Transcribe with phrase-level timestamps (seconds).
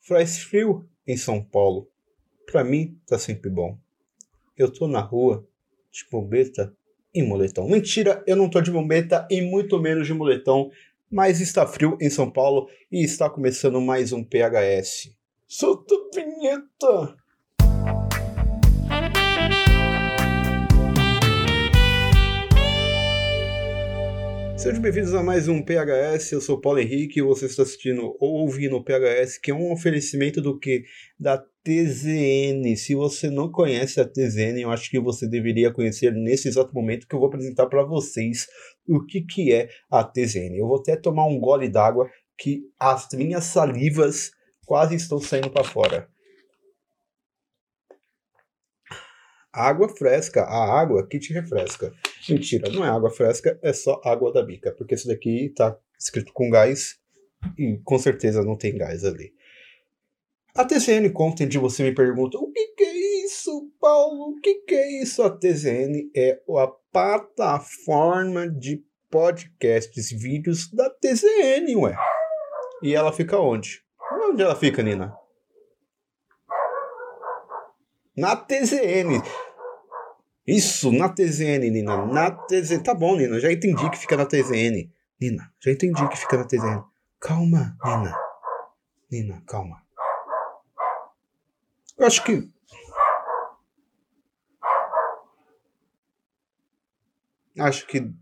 [0.00, 1.88] Faz frio em São Paulo.
[2.46, 3.78] Pra mim, tá sempre bom.
[4.56, 5.46] Eu tô na rua,
[5.90, 6.74] de bombeta
[7.14, 7.68] e moletom.
[7.68, 10.70] Mentira, eu não tô de bombeta e muito menos de moletom,
[11.10, 15.14] mas está frio em São Paulo e está começando mais um PHS.
[15.46, 17.16] Solta a vinheta!
[24.60, 26.32] Sejam bem-vindos a mais um PHS.
[26.32, 29.72] Eu sou Paulo Henrique e você está assistindo ou ouvindo o PHS, que é um
[29.72, 30.84] oferecimento do que?
[31.18, 32.76] Da TZN.
[32.76, 37.08] Se você não conhece a TZN, eu acho que você deveria conhecer nesse exato momento
[37.08, 38.48] que eu vou apresentar para vocês
[38.86, 40.54] o que, que é a TZN.
[40.54, 42.06] Eu vou até tomar um gole d'água
[42.36, 44.30] que as minhas salivas
[44.66, 46.06] quase estão saindo para fora.
[49.52, 51.92] Água fresca, a água que te refresca.
[52.28, 56.32] Mentira, não é água fresca, é só água da bica, porque isso daqui tá escrito
[56.32, 56.98] com gás
[57.58, 59.32] e com certeza não tem gás ali.
[60.54, 64.30] A TCN Content, você me pergunta, o que, que é isso, Paulo?
[64.30, 65.22] O que, que é isso?
[65.22, 71.96] A TCN é a plataforma de podcasts, vídeos da TCN, ué.
[72.82, 73.82] E ela fica onde?
[74.28, 75.19] Onde ela fica, Nina?
[78.20, 79.22] Na TZN.
[80.46, 82.04] Isso, na TZN, Nina.
[82.04, 82.82] Na TZN.
[82.82, 83.40] Tá bom, Nina.
[83.40, 84.92] Já entendi que fica na TZN.
[85.18, 86.84] Nina, já entendi que fica na TZN.
[87.18, 88.14] Calma, Nina.
[89.10, 89.82] Nina, calma.
[91.96, 92.46] Eu acho que.
[97.58, 98.12] Acho que.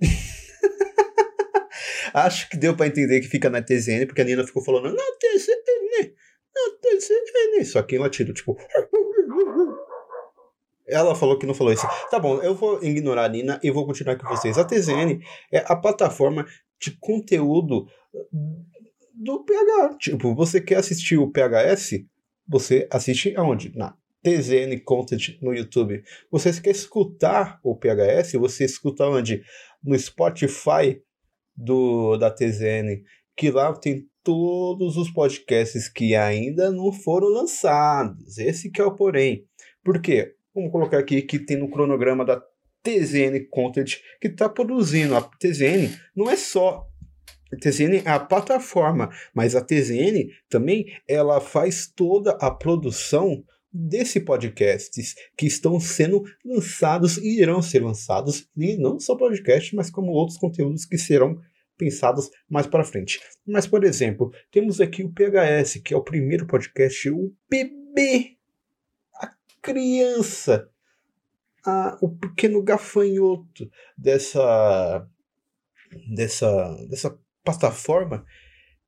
[2.12, 5.04] acho que deu para entender que fica na TZN, porque a Nina ficou falando na
[5.18, 6.12] TZN,
[6.54, 7.64] na TZN.
[7.64, 8.58] Só que ela tira, tipo.
[10.88, 11.86] Ela falou que não falou isso.
[12.10, 14.56] Tá bom, eu vou ignorar a Nina e vou continuar com vocês.
[14.56, 15.20] A TZN
[15.52, 16.46] é a plataforma
[16.80, 17.86] de conteúdo
[19.14, 19.96] do PH.
[19.98, 22.04] Tipo, você quer assistir o PHS?
[22.46, 23.76] Você assiste aonde?
[23.76, 26.02] Na TZN Content no YouTube.
[26.30, 28.32] Você quer escutar o PHS?
[28.32, 29.42] Você escuta onde?
[29.82, 31.00] No Spotify
[31.56, 33.02] do da TZN,
[33.36, 38.38] que lá tem todos os podcasts que ainda não foram lançados.
[38.38, 39.44] Esse que é o porém.
[39.82, 40.34] Por quê?
[40.54, 42.42] Vamos colocar aqui que tem no cronograma da
[42.82, 45.14] TZN Content que está produzindo.
[45.14, 46.88] A TZN não é só
[47.52, 53.42] a TZN é a plataforma, mas a TZN também ela faz toda a produção
[53.72, 59.90] desse podcasts que estão sendo lançados e irão ser lançados e não só podcast, mas
[59.90, 61.40] como outros conteúdos que serão
[61.76, 63.20] pensados mais para frente.
[63.46, 68.37] Mas por exemplo, temos aqui o PHS, que é o primeiro podcast, o bebê
[69.62, 70.68] criança,
[71.64, 75.06] a, o pequeno gafanhoto dessa,
[76.14, 78.24] dessa, dessa plataforma,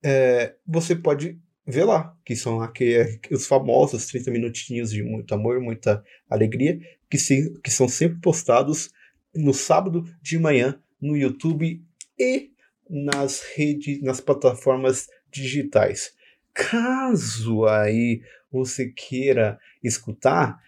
[0.03, 2.97] é, você pode ver lá, que são aqui,
[3.31, 6.79] os famosos 30 minutinhos de muito amor, muita alegria,
[7.09, 8.91] que, se, que são sempre postados
[9.35, 11.83] no sábado de manhã no YouTube
[12.19, 12.51] e
[12.89, 16.13] nas redes, nas plataformas digitais.
[16.53, 18.21] Caso aí
[18.51, 20.59] você queira escutar,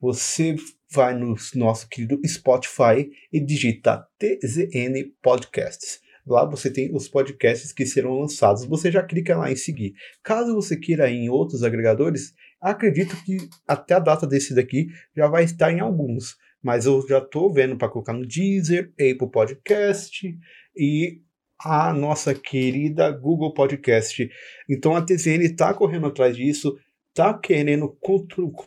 [0.00, 0.56] você
[0.90, 6.00] vai no nosso querido Spotify e digita TZN Podcasts.
[6.26, 8.64] Lá você tem os podcasts que serão lançados.
[8.66, 9.94] Você já clica lá em seguir.
[10.22, 15.26] Caso você queira ir em outros agregadores, acredito que até a data desse daqui já
[15.26, 16.36] vai estar em alguns.
[16.62, 20.38] Mas eu já estou vendo para colocar no Deezer, Apple Podcast
[20.76, 21.22] e
[21.58, 24.28] a nossa querida Google Podcast.
[24.68, 26.76] Então a TZN está correndo atrás disso,
[27.18, 27.98] está querendo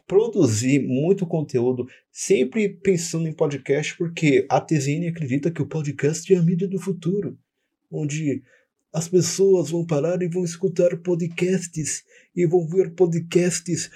[0.06, 6.38] produzir muito conteúdo, sempre pensando em podcast, porque a TZN acredita que o podcast é
[6.38, 7.40] a mídia do futuro,
[7.90, 8.44] onde
[8.94, 12.04] as pessoas vão parar e vão escutar podcasts,
[12.36, 13.90] e vão ver podcasts,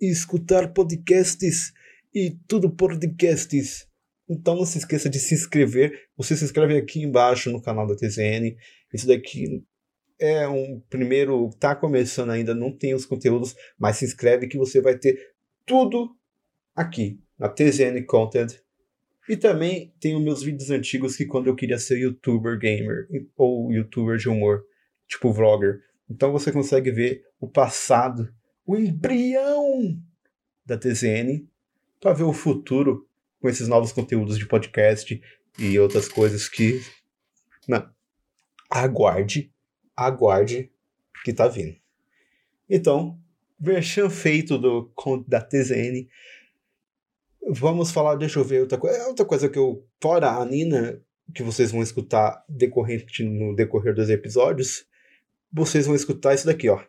[0.00, 1.72] e escutar podcasts,
[2.12, 3.86] e tudo podcasts.
[4.28, 6.08] Então não se esqueça de se inscrever.
[6.16, 8.56] Você se inscreve aqui embaixo no canal da TZN.
[8.92, 9.64] Isso daqui
[10.20, 14.80] é um primeiro, tá começando ainda, não tem os conteúdos, mas se inscreve que você
[14.80, 15.32] vai ter
[15.64, 16.14] tudo
[16.76, 18.60] aqui na TZN Content.
[19.28, 24.18] E também os meus vídeos antigos que quando eu queria ser youtuber gamer ou youtuber
[24.18, 24.64] de humor,
[25.06, 25.80] tipo vlogger.
[26.08, 28.32] Então você consegue ver o passado,
[28.66, 29.98] o embrião
[30.66, 31.46] da TZN
[32.00, 33.08] para ver o futuro
[33.40, 35.20] com esses novos conteúdos de podcast
[35.58, 36.82] e outras coisas que.
[37.68, 37.88] Não.
[38.68, 39.52] Aguarde,
[40.06, 40.70] aguarde
[41.24, 41.76] que tá vindo.
[42.68, 43.18] Então,
[43.58, 44.92] versão feito do
[45.26, 46.08] da TZN.
[47.48, 48.96] Vamos falar, deixa eu ver outra coisa.
[48.98, 49.86] É outra coisa que eu.
[50.00, 51.00] Fora a Nina,
[51.34, 54.86] que vocês vão escutar decorrente no decorrer dos episódios,
[55.52, 56.82] vocês vão escutar isso daqui, ó.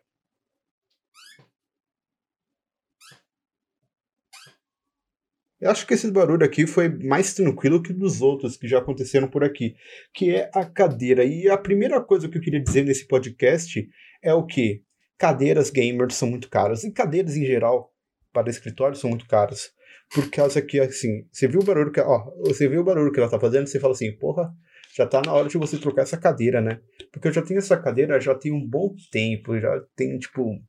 [5.61, 9.27] Eu acho que esse barulho aqui foi mais tranquilo que dos outros que já aconteceram
[9.27, 9.75] por aqui,
[10.11, 11.23] que é a cadeira.
[11.23, 13.87] E a primeira coisa que eu queria dizer nesse podcast
[14.23, 14.83] é o que
[15.19, 17.93] cadeiras gamers são muito caras e cadeiras em geral
[18.33, 19.71] para escritório são muito caras.
[20.11, 23.19] Por causa que assim, você viu o barulho que, ó, você viu o barulho que
[23.19, 24.51] ela tá fazendo, você fala assim, porra,
[24.95, 26.81] já tá na hora de você trocar essa cadeira, né?
[27.11, 30.59] Porque eu já tenho essa cadeira já tem um bom tempo, já tem tipo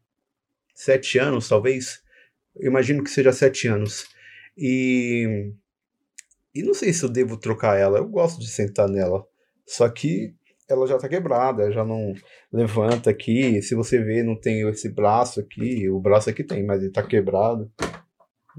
[0.74, 2.02] sete anos, talvez.
[2.54, 4.06] Eu imagino que seja sete anos.
[4.56, 5.52] E.
[6.54, 7.98] E não sei se eu devo trocar ela.
[7.98, 9.26] Eu gosto de sentar nela.
[9.66, 10.34] Só que
[10.68, 12.14] ela já tá quebrada, já não
[12.52, 13.60] levanta aqui.
[13.62, 15.88] Se você ver, não tem esse braço aqui.
[15.88, 17.70] O braço aqui tem, mas ele tá quebrado.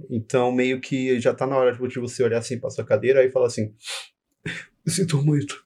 [0.10, 3.32] Então, meio que já tá na hora de você olhar assim pra sua cadeira e
[3.32, 3.74] falar assim:
[4.88, 5.64] Sinto muito,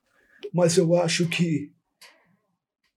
[0.53, 1.71] mas eu acho que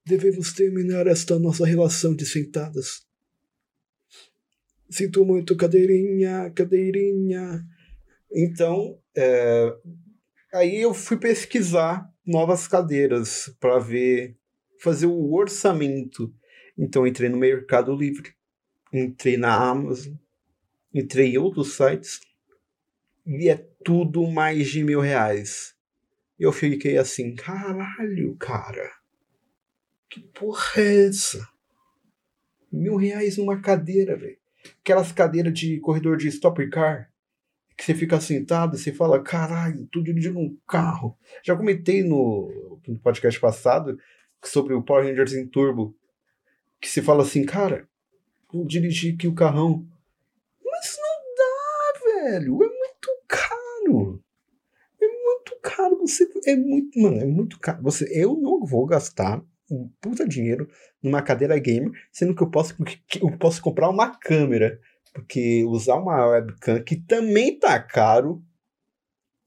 [0.05, 3.06] devemos terminar esta nossa relação de sentadas.
[4.91, 7.65] Sinto muito, cadeirinha, cadeirinha.
[8.33, 9.73] Então, é,
[10.53, 14.37] aí eu fui pesquisar novas cadeiras para ver,
[14.81, 16.35] fazer o orçamento.
[16.77, 18.35] Então, entrei no Mercado Livre,
[18.93, 20.15] entrei na Amazon,
[20.93, 22.21] entrei em outros sites
[23.27, 25.75] e é tudo mais de mil reais.
[26.39, 28.91] Eu fiquei assim, caralho, cara.
[30.09, 31.49] Que porra é essa?
[32.73, 34.41] Mil reais numa cadeira, velho.
[34.81, 37.11] Aquelas cadeiras de corredor de stop car.
[37.77, 41.17] Que você fica sentado e você fala, caralho, tô dirigindo um carro.
[41.43, 43.99] Já comentei no, no podcast passado
[44.45, 45.97] sobre o Power Rangers em Turbo.
[46.81, 47.89] Que você fala assim, cara,
[48.53, 49.87] vou dirigir aqui o carrão.
[50.65, 52.62] Mas não dá, velho.
[52.62, 54.23] É muito caro
[55.81, 57.83] caro, você é muito, mano, é muito caro.
[57.83, 60.69] Você, eu não vou gastar um puta dinheiro
[61.03, 62.75] numa cadeira gamer, sendo que eu posso,
[63.21, 64.79] eu posso comprar uma câmera,
[65.15, 68.43] porque usar uma webcam que também tá caro.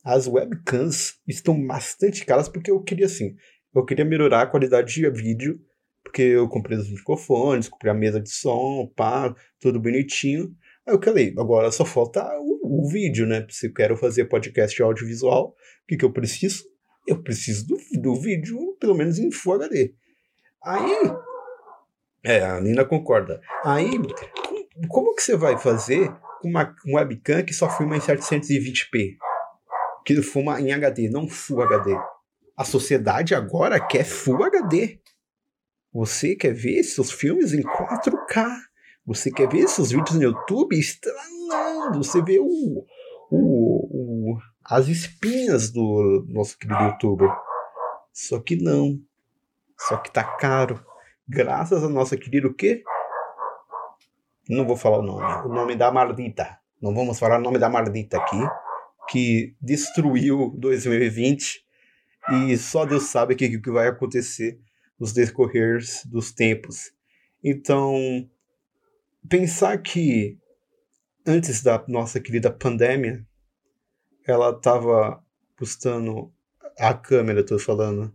[0.04, 3.36] As webcams estão bastante caras porque eu queria assim,
[3.74, 5.60] eu queria melhorar a qualidade de vídeo,
[6.04, 10.54] porque eu comprei os microfones, comprei a mesa de som, pá, tudo bonitinho.
[10.86, 13.46] Aí eu falei, agora só falta o, o vídeo, né?
[13.50, 16.66] Se eu quero fazer podcast audiovisual, o que, que eu preciso?
[17.08, 19.94] Eu preciso do, do vídeo, pelo menos em Full HD.
[20.66, 21.14] Aí.
[22.24, 23.42] É, a Nina concorda.
[23.66, 23.92] Aí,
[24.88, 26.10] como que você vai fazer
[26.42, 29.18] com uma, uma webcam que só filma em 720p?
[30.06, 31.96] Que filma em HD, não Full HD.
[32.56, 35.00] A sociedade agora quer Full HD.
[35.94, 38.48] Você quer ver seus filmes em 4K.
[39.06, 42.04] Você quer ver esses vídeos no YouTube estralando?
[42.04, 42.86] Você vê o,
[43.30, 47.30] o, o, as espinhas do nosso querido youtuber.
[48.14, 49.00] Só que não.
[49.88, 50.84] Só que tá caro.
[51.28, 52.84] Graças a nossa querida o quê?
[54.50, 55.48] Não vou falar o nome.
[55.48, 56.58] O nome da Mardita.
[56.82, 58.40] Não vamos falar o nome da Mardita aqui.
[59.10, 61.66] Que destruiu 2020.
[62.32, 64.60] E só Deus sabe o que, que vai acontecer
[65.00, 66.94] nos decorreres dos tempos.
[67.44, 68.30] Então,
[69.28, 70.38] pensar que
[71.26, 73.26] antes da nossa querida pandemia,
[74.26, 75.22] ela estava
[75.58, 76.34] custando
[76.80, 78.14] a câmera, estou falando,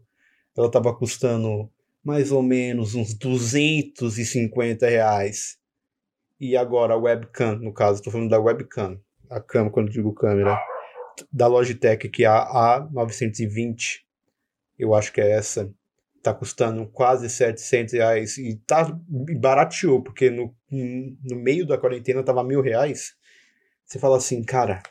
[0.59, 1.71] ela estava custando
[2.03, 5.57] mais ou menos uns 250 reais.
[6.41, 9.01] E agora a webcam, no caso, estou falando da webcam,
[9.31, 10.59] a câmera, quando digo câmera,
[11.33, 14.01] da Logitech, que é a A920,
[14.77, 15.73] eu acho que é essa,
[16.23, 18.85] tá custando quase 700 reais e tá
[19.39, 23.15] barateou, porque no, no meio da quarentena tava mil reais.
[23.85, 24.83] Você fala assim, cara,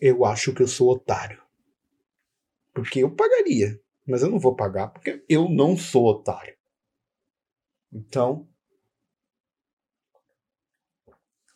[0.00, 1.42] eu acho que eu sou otário.
[2.72, 6.54] Porque eu pagaria, mas eu não vou pagar porque eu não sou otário.
[7.92, 8.46] Então,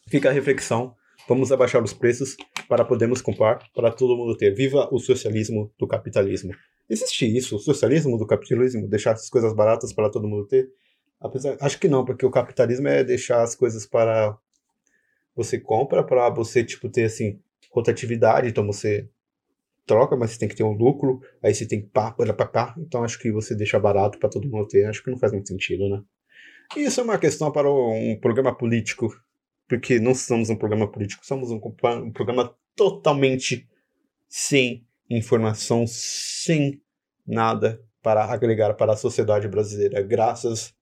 [0.08, 0.94] fica a reflexão.
[1.28, 2.36] Vamos abaixar os preços
[2.68, 4.54] para podermos comprar, para todo mundo ter.
[4.54, 6.52] Viva o socialismo do capitalismo.
[6.88, 10.68] Existe isso, o socialismo do capitalismo, deixar as coisas baratas para todo mundo ter?
[11.20, 14.36] Apesar, acho que não, porque o capitalismo é deixar as coisas para
[15.36, 17.38] você compra para você tipo ter assim
[17.70, 19.08] rotatividade, então você
[19.86, 22.46] troca, mas você tem que ter um lucro, aí você tem que pá, pá, pá,
[22.46, 22.74] pá.
[22.78, 25.48] Então acho que você deixa barato para todo mundo ter, acho que não faz muito
[25.48, 26.02] sentido, né?
[26.76, 29.08] Isso é uma questão para um programa político,
[29.68, 33.68] porque não somos um programa político, somos um, um programa totalmente
[34.28, 36.80] sem informação sem
[37.26, 40.72] nada para agregar para a sociedade brasileira, graças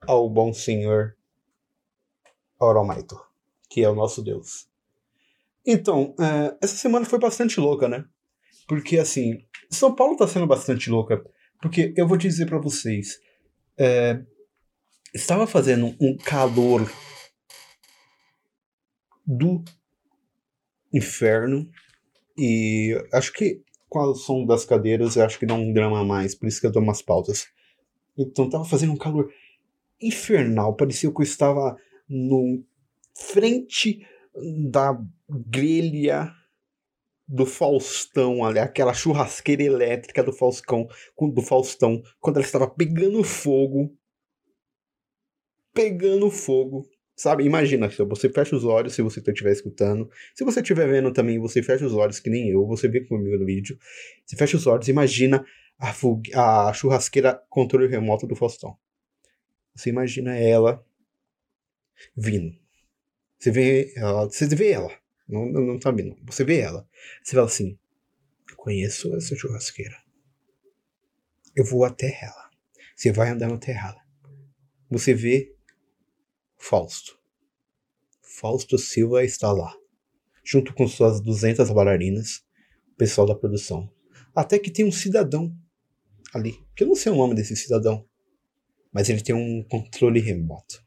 [0.00, 1.16] ao bom Senhor
[2.58, 3.20] Oromaito,
[3.68, 4.66] que é o nosso Deus.
[5.66, 8.04] Então, é, essa semana foi bastante louca, né?
[8.66, 11.22] Porque, assim, São Paulo está sendo bastante louca,
[11.60, 13.18] porque eu vou dizer para vocês,
[13.78, 14.20] é,
[15.14, 16.90] estava fazendo um calor
[19.26, 19.62] do
[20.92, 21.68] inferno.
[22.36, 26.34] E acho que com o som das cadeiras, eu acho que dá um drama mais,
[26.34, 27.46] por isso que eu dou umas pautas.
[28.18, 29.30] Então tava fazendo um calor
[30.02, 31.76] infernal, parecia que eu estava
[32.08, 32.64] no
[33.16, 34.04] frente
[34.68, 34.98] da
[35.30, 36.32] grelha
[37.26, 40.86] do Faustão, ali, aquela churrasqueira elétrica do Faustão,
[41.18, 43.96] do Faustão, quando ela estava pegando fogo,
[45.72, 47.44] pegando fogo, sabe?
[47.44, 51.38] Imagina, se você fecha os olhos, se você estiver escutando, se você estiver vendo também,
[51.38, 53.78] você fecha os olhos, que nem eu, você vê comigo no vídeo,
[54.24, 55.44] você fecha os olhos, imagina
[55.78, 58.76] a, a churrasqueira controle remoto do Faustão.
[59.74, 60.84] Você imagina ela
[62.16, 62.54] vindo.
[63.38, 66.16] Você vê ela, você vê ela não, não, não tá vindo.
[66.24, 66.88] Você vê ela.
[67.22, 67.78] Você fala assim:
[68.56, 69.96] conheço essa churrasqueira.
[71.54, 72.50] Eu vou até ela.
[72.96, 74.02] Você vai andando até ela.
[74.90, 75.54] Você vê
[76.56, 77.18] Fausto.
[78.22, 79.74] Fausto Silva está lá.
[80.42, 82.44] Junto com suas 200 bailarinas,
[82.92, 83.90] o pessoal da produção.
[84.34, 85.56] Até que tem um cidadão
[86.32, 86.58] ali.
[86.74, 88.08] Que eu não sei o nome desse cidadão.
[88.92, 90.82] Mas ele tem um controle remoto.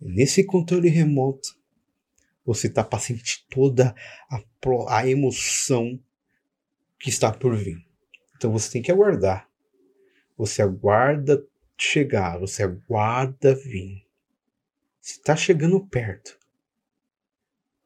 [0.00, 1.48] Nesse controle remoto,
[2.44, 3.94] você está para sentir toda
[4.30, 4.42] a,
[4.88, 5.98] a emoção
[6.98, 7.84] que está por vir.
[8.36, 9.48] Então você tem que aguardar.
[10.36, 11.44] Você aguarda
[11.78, 14.06] chegar, você aguarda vir.
[15.00, 16.38] Você está chegando perto.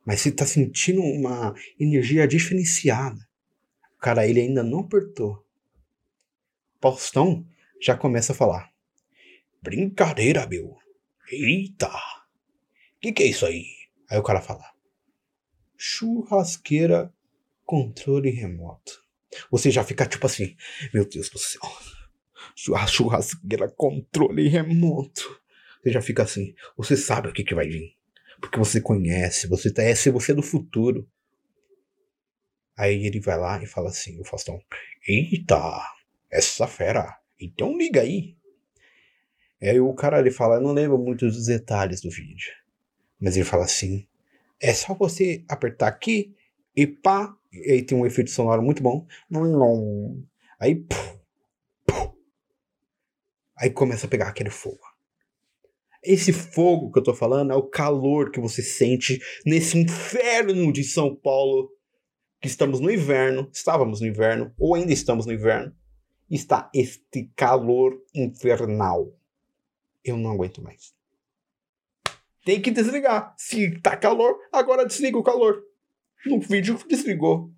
[0.04, 3.18] Mas você está sentindo uma energia diferenciada.
[3.96, 5.44] O cara, ele ainda não apertou.
[6.80, 7.44] Faustão
[7.80, 8.70] já começa a falar.
[9.62, 10.76] Brincadeira, meu.
[11.30, 11.90] Eita!
[13.00, 13.75] Que que é isso aí?
[14.08, 14.64] Aí o cara fala:
[15.76, 17.12] churrasqueira
[17.64, 19.04] controle remoto.
[19.50, 20.56] Você já fica tipo assim:
[20.94, 21.60] meu Deus do céu,
[22.86, 25.40] churrasqueira controle remoto.
[25.82, 27.96] Você já fica assim: você sabe o que, que vai vir.
[28.40, 31.08] Porque você conhece, você tá, é, você é do futuro.
[32.76, 34.60] Aí ele vai lá e fala assim: o Faustão,
[35.06, 35.82] eita,
[36.30, 38.36] essa fera, então liga aí.
[39.60, 42.52] Aí o cara ele fala: eu não lembro muito dos detalhes do vídeo.
[43.20, 44.06] Mas ele fala assim:
[44.60, 46.34] é só você apertar aqui
[46.74, 47.34] e pá.
[47.52, 49.06] E aí tem um efeito sonoro muito bom.
[50.60, 50.84] Aí.
[53.58, 54.80] Aí começa a pegar aquele fogo.
[56.02, 60.84] Esse fogo que eu tô falando é o calor que você sente nesse inferno de
[60.84, 61.70] São Paulo.
[62.38, 65.74] Que estamos no inverno, estávamos no inverno, ou ainda estamos no inverno.
[66.30, 69.10] Está este calor infernal.
[70.04, 70.95] Eu não aguento mais
[72.46, 73.34] tem que desligar.
[73.36, 75.64] Se tá calor, agora desliga o calor.
[76.24, 77.50] No vídeo desligou.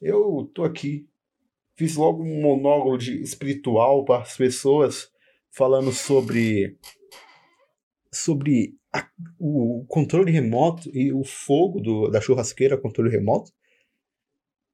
[0.00, 1.06] Eu tô aqui.
[1.76, 5.10] Fiz logo um monólogo de espiritual para as pessoas
[5.50, 6.78] falando sobre
[8.10, 9.06] sobre a,
[9.38, 13.52] o controle remoto e o fogo do, da churrasqueira controle remoto.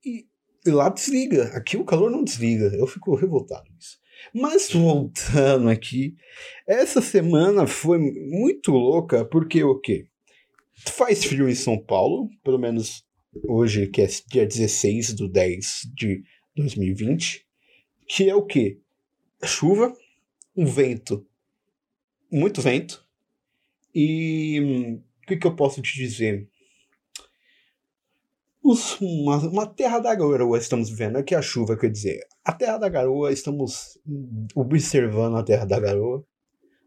[0.05, 0.29] E,
[0.65, 1.47] e lá desliga.
[1.57, 2.67] Aqui o calor não desliga.
[2.77, 4.00] Eu fico revoltado com isso.
[4.33, 6.17] Mas voltando aqui,
[6.67, 10.07] essa semana foi muito louca porque o quê?
[10.75, 13.05] Faz frio em São Paulo, pelo menos
[13.45, 16.23] hoje, que é dia 16 do 10 de
[16.57, 17.47] 2020,
[18.09, 18.79] que é o quê?
[19.45, 19.95] Chuva,
[20.57, 21.27] um vento,
[22.31, 23.05] muito vento,
[23.95, 26.49] e hum, o que, que eu posso te dizer?
[28.63, 31.17] Uma, uma terra da garoa estamos vivendo.
[31.17, 32.21] Aqui é a chuva, quer dizer.
[32.45, 33.99] A terra da garoa, estamos
[34.55, 36.25] observando a terra da garoa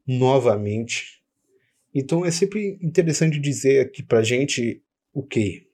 [0.07, 1.21] novamente.
[1.93, 5.67] Então é sempre interessante dizer aqui pra gente o que?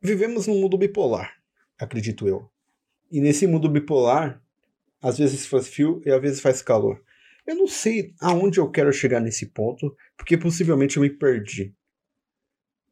[0.00, 1.32] Vivemos num mundo bipolar,
[1.78, 2.50] acredito eu.
[3.10, 4.42] E nesse mundo bipolar,
[5.00, 7.00] às vezes faz frio e às vezes faz calor.
[7.46, 11.74] Eu não sei aonde eu quero chegar nesse ponto, porque possivelmente eu me perdi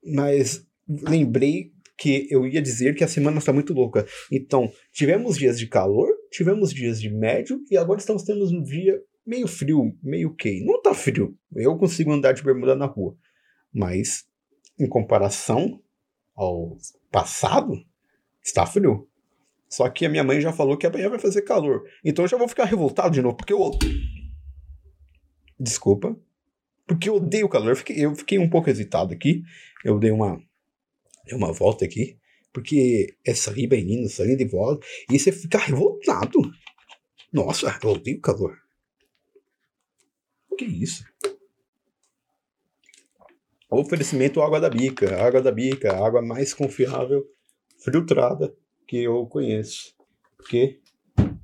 [0.05, 4.07] mas lembrei que eu ia dizer que a semana está muito louca.
[4.33, 8.99] Então, tivemos dias de calor, tivemos dias de médio e agora estamos tendo um dia
[9.27, 10.65] meio frio, meio que.
[10.65, 11.37] Não tá frio.
[11.55, 13.17] Eu consigo andar de bermuda na rua.
[13.73, 14.25] Mas,
[14.79, 15.81] em comparação
[16.35, 16.77] ao
[17.11, 17.75] passado,
[18.43, 19.07] está frio.
[19.69, 21.83] Só que a minha mãe já falou que amanhã vai fazer calor.
[22.05, 23.71] Então eu já vou ficar revoltado de novo, porque eu.
[25.59, 26.19] Desculpa.
[26.91, 27.71] Porque eu odeio calor.
[27.71, 29.43] Eu fiquei, eu fiquei um pouco hesitado aqui
[29.85, 30.43] eu dei uma,
[31.25, 32.19] dei uma volta aqui,
[32.53, 36.39] porque é sair bem indo, sair de volta, e você fica revoltado.
[37.33, 38.59] Nossa, eu odeio calor.
[40.51, 41.05] O que é isso?
[43.71, 45.17] Oferecimento água da bica.
[45.25, 47.25] Água da bica, água mais confiável,
[47.79, 48.55] filtrada
[48.87, 49.95] que eu conheço.
[50.37, 50.81] Porque,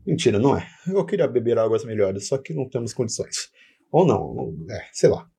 [0.05, 0.69] mentira, não é.
[0.89, 3.51] Eu queria beber águas melhores, só que não temos condições.
[3.93, 5.31] Ou não, é, sei lá.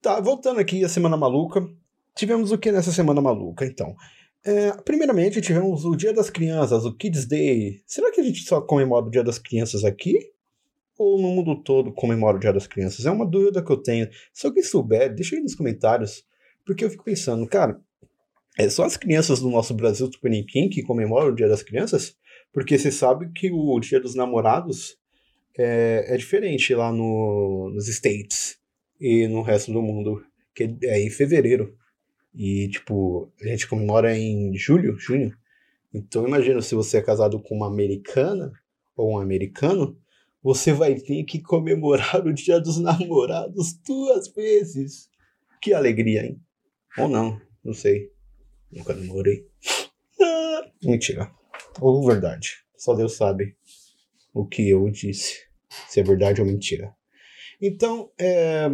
[0.00, 1.68] Tá, voltando aqui a Semana Maluca.
[2.14, 3.96] tivemos o que nessa semana maluca, então?
[4.44, 7.82] É, primeiramente, tivemos o Dia das Crianças, o Kids Day.
[7.84, 10.30] Será que a gente só comemora o Dia das Crianças aqui?
[10.96, 13.06] Ou no mundo todo comemora o Dia das Crianças?
[13.06, 14.08] É uma dúvida que eu tenho.
[14.32, 16.24] Se alguém souber, deixa aí nos comentários.
[16.64, 17.80] Porque eu fico pensando, cara,
[18.56, 22.16] é só as crianças do nosso Brasil Tupiniquim que comemoram o Dia das Crianças?
[22.52, 24.96] Porque você sabe que o Dia dos Namorados
[25.58, 28.57] é, é diferente lá no, nos States
[29.00, 30.24] e no resto do mundo,
[30.54, 31.76] que é em fevereiro.
[32.34, 35.36] E, tipo, a gente comemora em julho, junho.
[35.92, 38.52] Então, imagina se você é casado com uma americana
[38.96, 39.98] ou um americano,
[40.42, 45.08] você vai ter que comemorar o Dia dos Namorados duas vezes.
[45.60, 46.40] Que alegria, hein?
[46.96, 48.10] Ou não, não sei.
[48.70, 49.46] Nunca namorei.
[50.20, 51.30] Ah, mentira.
[51.80, 52.64] Ou verdade.
[52.76, 53.56] Só Deus sabe
[54.32, 55.46] o que eu disse.
[55.88, 56.94] Se é verdade ou mentira.
[57.60, 58.68] Então, é.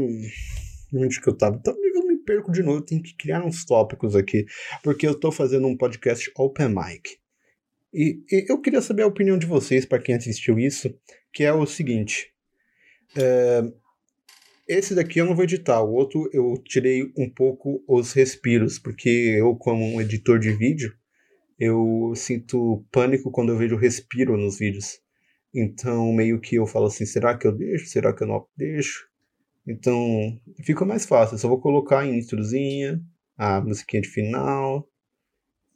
[0.92, 1.60] Onde que eu tava?
[1.66, 4.44] Eu me perco de novo, eu tenho que criar uns tópicos aqui.
[4.82, 7.18] Porque eu tô fazendo um podcast open mic.
[7.92, 10.92] E, e eu queria saber a opinião de vocês, para quem assistiu isso,
[11.32, 12.32] que é o seguinte.
[13.16, 13.62] É,
[14.66, 19.08] esse daqui eu não vou editar, o outro eu tirei um pouco os respiros, porque
[19.08, 20.92] eu, como um editor de vídeo,
[21.58, 25.03] eu sinto pânico quando eu vejo respiro nos vídeos.
[25.54, 27.86] Então, meio que eu falo assim: será que eu deixo?
[27.86, 29.08] Será que eu não deixo?
[29.66, 31.34] Então, fica mais fácil.
[31.34, 33.00] Eu só vou colocar em introzinha,
[33.36, 34.88] a musiquinha de final.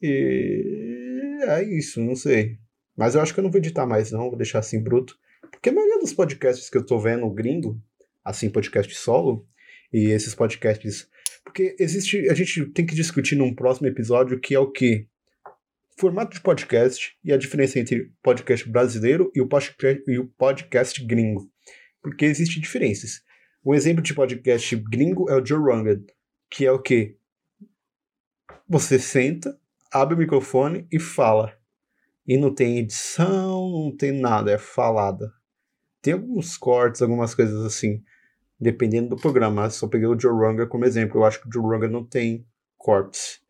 [0.03, 2.59] E é isso, não sei.
[2.97, 4.29] Mas eu acho que eu não vou editar mais, não.
[4.29, 5.17] Vou deixar assim bruto.
[5.51, 7.81] Porque a maioria dos podcasts que eu tô vendo gringo,
[8.25, 9.47] assim, podcast solo,
[9.93, 11.09] e esses podcasts.
[11.45, 12.29] Porque existe.
[12.29, 15.07] A gente tem que discutir num próximo episódio que é o que?
[15.99, 21.05] Formato de podcast e a diferença entre podcast brasileiro e o podcast, e o podcast
[21.05, 21.51] gringo.
[22.01, 23.21] Porque existem diferenças.
[23.65, 26.05] Um exemplo de podcast gringo é o Joe Rogan,
[26.49, 27.17] que é o que?
[28.69, 29.59] Você senta,
[29.93, 31.53] abre o microfone e fala.
[32.25, 35.33] E não tem edição, não tem nada, é falada.
[36.01, 38.05] Tem alguns cortes, algumas coisas assim,
[38.61, 39.69] dependendo do programa.
[39.69, 41.21] Só peguei o Joe Rogan como exemplo.
[41.21, 43.41] Eu acho que o Joe Rogan não tem cortes.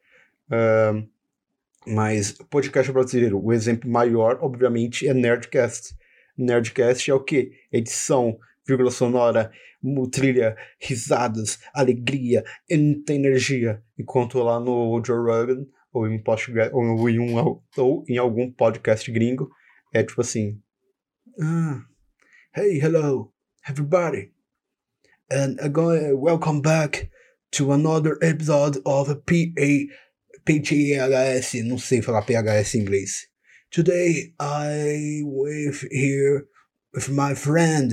[0.46, 1.06] Uh,
[1.88, 5.96] mas podcast brasileiro, o exemplo maior, obviamente, é Nerdcast.
[6.36, 7.52] Nerdcast é o quê?
[7.72, 9.50] Edição, vírgula sonora,
[10.12, 13.82] trilha, risadas, alegria, energia.
[13.98, 16.22] Enquanto lá no Joe Rogan, ou em,
[16.72, 19.50] ou em, um, ou em algum podcast gringo,
[19.92, 20.60] é tipo assim:
[21.40, 21.82] ah,
[22.54, 23.32] Hey, hello,
[23.68, 24.32] everybody,
[25.30, 27.10] and I'm going welcome back
[27.52, 29.88] to another episode of PA
[30.48, 33.28] PTHS, não sei falar PHS em inglês.
[33.70, 36.46] Today I with here
[36.94, 37.92] with my friend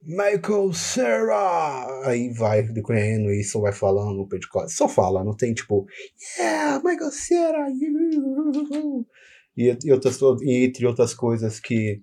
[0.00, 2.04] Michael Cera.
[2.04, 4.76] Aí vai decorrendo só vai falando o Pentecoste.
[4.76, 5.88] Só fala, não tem tipo,
[6.38, 7.66] yeah, Michael Cera.
[9.56, 12.00] E, e, outras, e entre outras coisas que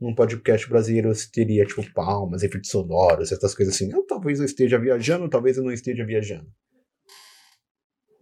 [0.00, 3.92] num podcast brasileiro teria, tipo, palmas, efeitos sonoros, essas coisas assim.
[3.92, 6.50] Eu, talvez eu esteja viajando, talvez eu não esteja viajando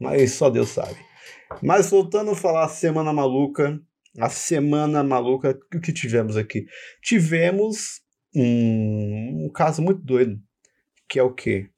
[0.00, 0.96] mas só Deus sabe.
[1.62, 3.80] Mas voltando a falar a Semana Maluca,
[4.18, 6.64] a Semana Maluca, o que tivemos aqui?
[7.02, 8.00] Tivemos
[8.34, 10.40] um, um caso muito doido,
[11.08, 11.68] que é o quê?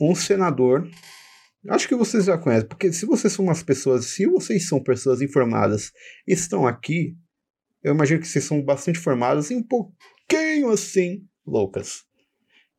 [0.00, 0.88] Um senador,
[1.68, 5.22] acho que vocês já conhecem, porque se vocês são umas pessoas, se vocês são pessoas
[5.22, 5.92] informadas
[6.26, 7.16] e estão aqui,
[7.82, 12.04] eu imagino que vocês são bastante informadas e um pouquinho assim loucas.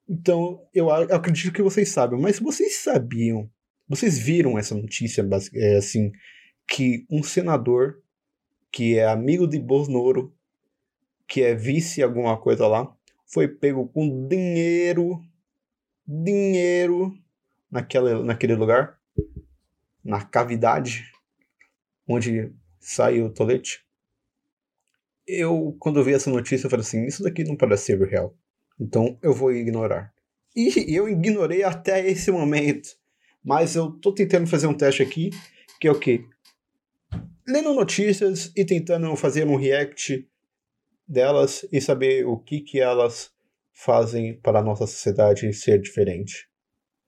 [0.08, 3.50] Então, eu acredito que vocês sabem, mas vocês sabiam
[3.88, 6.12] vocês viram essa notícia, é, assim,
[6.68, 8.02] que um senador
[8.72, 10.34] que é amigo de Bolsonaro,
[11.28, 12.92] que é vice alguma coisa lá,
[13.26, 15.22] foi pego com dinheiro,
[16.08, 17.14] dinheiro
[17.70, 19.00] naquela, naquele lugar,
[20.04, 21.12] na cavidade
[22.08, 23.84] onde saiu o tolete.
[25.26, 28.36] Eu, quando vi essa notícia, falei assim: isso daqui não parece ser real.
[28.80, 30.14] Então eu vou ignorar.
[30.56, 32.90] E eu ignorei até esse momento.
[33.44, 35.30] Mas eu tô tentando fazer um teste aqui,
[35.80, 36.24] que é o quê?
[37.48, 40.28] Lendo notícias e tentando fazer um react
[41.08, 43.32] delas e saber o que que elas
[43.74, 46.48] fazem para a nossa sociedade ser diferente.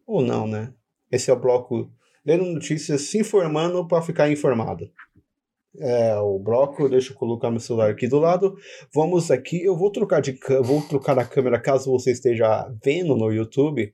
[0.06, 0.74] Ou não, né?
[1.12, 1.91] Esse é o bloco
[2.26, 4.89] lendo notícias, se informando para ficar informado.
[5.78, 8.56] É, o bloco, deixa eu colocar meu celular aqui do lado.
[8.93, 13.32] Vamos aqui, eu vou trocar de vou trocar a câmera caso você esteja vendo no
[13.32, 13.93] YouTube.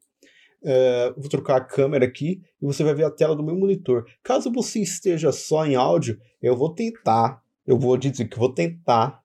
[0.63, 4.05] Uh, vou trocar a câmera aqui e você vai ver a tela do meu monitor.
[4.23, 9.21] Caso você esteja só em áudio, eu vou tentar, eu vou dizer que vou tentar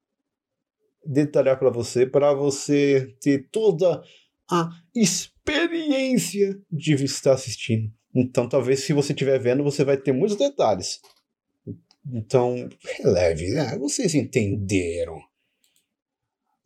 [1.05, 4.03] detalhar para você, para você ter toda
[4.51, 7.93] a experiência de estar assistindo.
[8.15, 11.01] Então, talvez se você estiver vendo, você vai ter muitos detalhes.
[12.11, 13.77] Então, releve, né?
[13.79, 15.21] Vocês entenderam.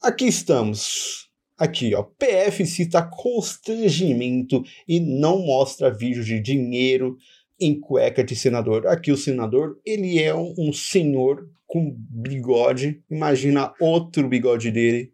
[0.02, 1.29] Aqui estamos.
[1.60, 2.02] Aqui, ó.
[2.02, 7.18] PF cita constrangimento e não mostra vídeo de dinheiro
[7.60, 8.86] em cueca de senador.
[8.86, 13.02] Aqui o senador, ele é um, um senhor com bigode.
[13.10, 15.12] Imagina outro bigode dele.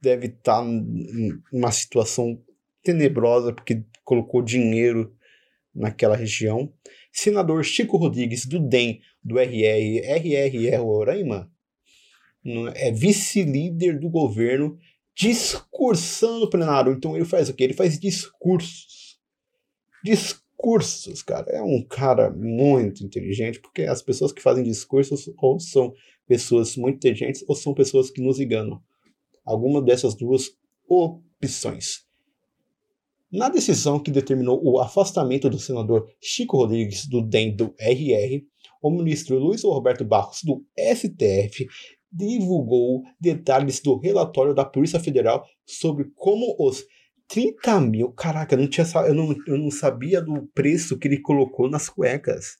[0.00, 0.64] Deve estar tá
[1.52, 2.40] numa situação
[2.84, 5.12] tenebrosa porque colocou dinheiro
[5.74, 6.72] naquela região.
[7.12, 11.50] Senador Chico Rodrigues, do DEM, do RR, RR Roraima,
[12.76, 14.78] é vice-líder do governo,
[15.18, 16.92] discursando no plenário.
[16.92, 17.64] Então ele faz o quê?
[17.64, 19.18] Ele faz discursos.
[20.04, 21.50] Discursos, cara.
[21.50, 25.92] É um cara muito inteligente, porque as pessoas que fazem discursos ou são
[26.26, 28.80] pessoas muito inteligentes ou são pessoas que nos enganam.
[29.44, 30.52] Alguma dessas duas
[30.88, 32.06] opções.
[33.30, 38.42] Na decisão que determinou o afastamento do senador Chico Rodrigues do DEM do RR,
[38.80, 41.66] o ministro Luiz Roberto Barros do STF
[42.10, 46.84] divulgou detalhes do relatório da Polícia Federal sobre como os
[47.28, 48.12] 30 mil.
[48.12, 51.88] Caraca, eu não, tinha, eu não, eu não sabia do preço que ele colocou nas
[51.88, 52.58] cuecas.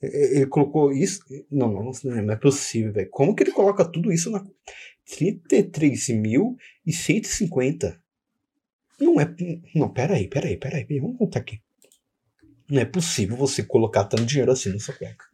[0.00, 1.20] Ele colocou isso.
[1.50, 3.10] Não, não, não é possível, velho.
[3.10, 4.46] Como que ele coloca tudo isso na.
[5.08, 7.98] 33.150.
[9.00, 9.34] Não é.
[9.74, 10.86] Não, peraí, peraí, peraí.
[11.00, 11.60] Vamos contar aqui.
[12.70, 15.24] Não é possível você colocar tanto dinheiro assim na sua cueca.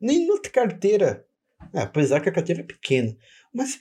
[0.00, 1.26] Nem na carteira.
[1.72, 3.16] É, apesar que a carteira é pequena.
[3.52, 3.80] Mas,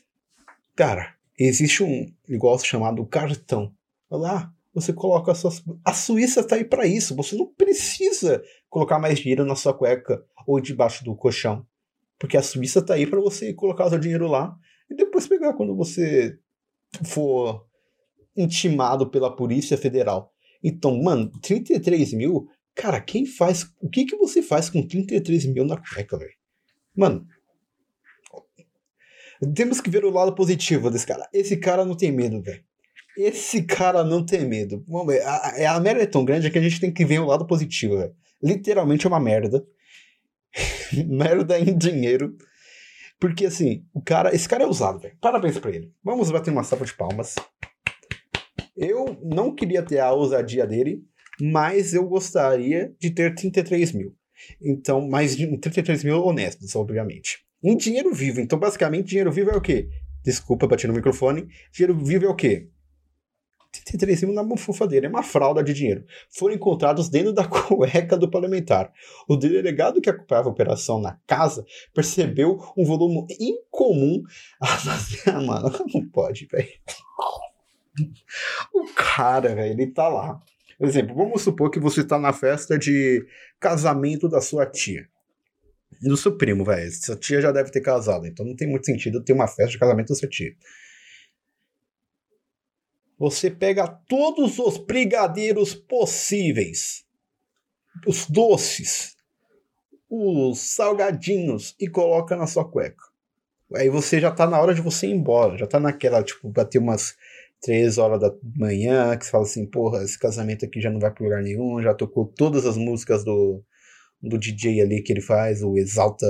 [0.76, 3.74] cara, existe um negócio chamado cartão.
[4.10, 5.52] Lá, você coloca a sua.
[5.84, 7.15] A Suíça tá aí para isso.
[7.15, 11.65] Você não precisa colocar mais dinheiro na sua cueca ou debaixo do colchão.
[12.17, 14.56] Porque a Suíça tá aí para você colocar o seu dinheiro lá
[14.89, 16.38] e depois pegar quando você
[17.06, 17.65] for
[18.36, 20.32] intimado pela Polícia Federal.
[20.63, 23.65] Então, mano, 33 mil, cara, quem faz.
[23.82, 26.36] O que, que você faz com 33 mil na cueca, velho?
[26.96, 27.26] Mano.
[29.56, 31.28] Temos que ver o lado positivo desse cara.
[31.34, 32.64] Esse cara não tem medo, velho.
[33.18, 34.86] Esse cara não tem medo.
[35.06, 37.46] Ver, a, a merda é tão grande que a gente tem que ver o lado
[37.46, 38.16] positivo, velho.
[38.42, 39.66] Literalmente é uma merda.
[41.08, 42.36] merda em dinheiro.
[43.20, 44.34] Porque assim, o cara.
[44.34, 45.18] Esse cara é usado, velho.
[45.20, 45.92] Parabéns pra ele.
[46.04, 47.36] Vamos bater uma salva de palmas.
[48.78, 51.04] Eu não queria ter a ousadia dele,
[51.40, 54.16] mas eu gostaria de ter 33 mil.
[54.62, 57.46] Então, mais de 33 mil honestos, obviamente.
[57.63, 58.39] Em dinheiro vivo.
[58.39, 59.89] Então, basicamente, dinheiro vivo é o quê?
[60.24, 61.47] Desculpa, bati no microfone.
[61.71, 62.69] Dinheiro vivo é o quê?
[63.71, 66.04] 33 mil na bufufadeira, é uma fralda de dinheiro.
[66.30, 68.91] Foram encontrados dentro da cueca do parlamentar.
[69.28, 74.24] O delegado que acompanhava a operação na casa percebeu um volume incomum.
[75.28, 76.67] Ah, mano, não pode, velho.
[78.74, 80.41] O cara, velho, ele tá lá.
[80.78, 83.26] Por exemplo, vamos supor que você tá na festa de
[83.60, 85.08] casamento da sua tia.
[86.00, 86.92] Do seu primo, velho.
[86.92, 89.80] Sua tia já deve ter casado, então não tem muito sentido ter uma festa de
[89.80, 90.54] casamento da sua tia.
[93.20, 97.06] Você pega todos os brigadeiros possíveis,
[98.08, 99.16] os doces,
[100.10, 103.04] os salgadinhos e coloca na sua cueca.
[103.76, 106.80] Aí você já tá na hora de você ir embora, já tá naquela, tipo, bater
[106.80, 107.16] umas
[107.62, 111.12] três horas da manhã, que você fala assim, porra, esse casamento aqui já não vai
[111.12, 113.64] pra lugar nenhum, já tocou todas as músicas do,
[114.22, 116.28] do DJ ali que ele faz, o Exalta.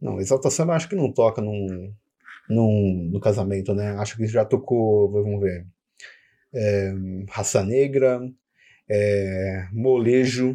[0.00, 1.92] Não, Exalta Samba acho que não toca num,
[2.48, 3.90] num, no casamento, né?
[3.92, 5.66] Acho que já tocou, vamos ver.
[6.52, 6.92] É,
[7.28, 8.20] Raça Negra,
[8.88, 10.54] é, Molejo,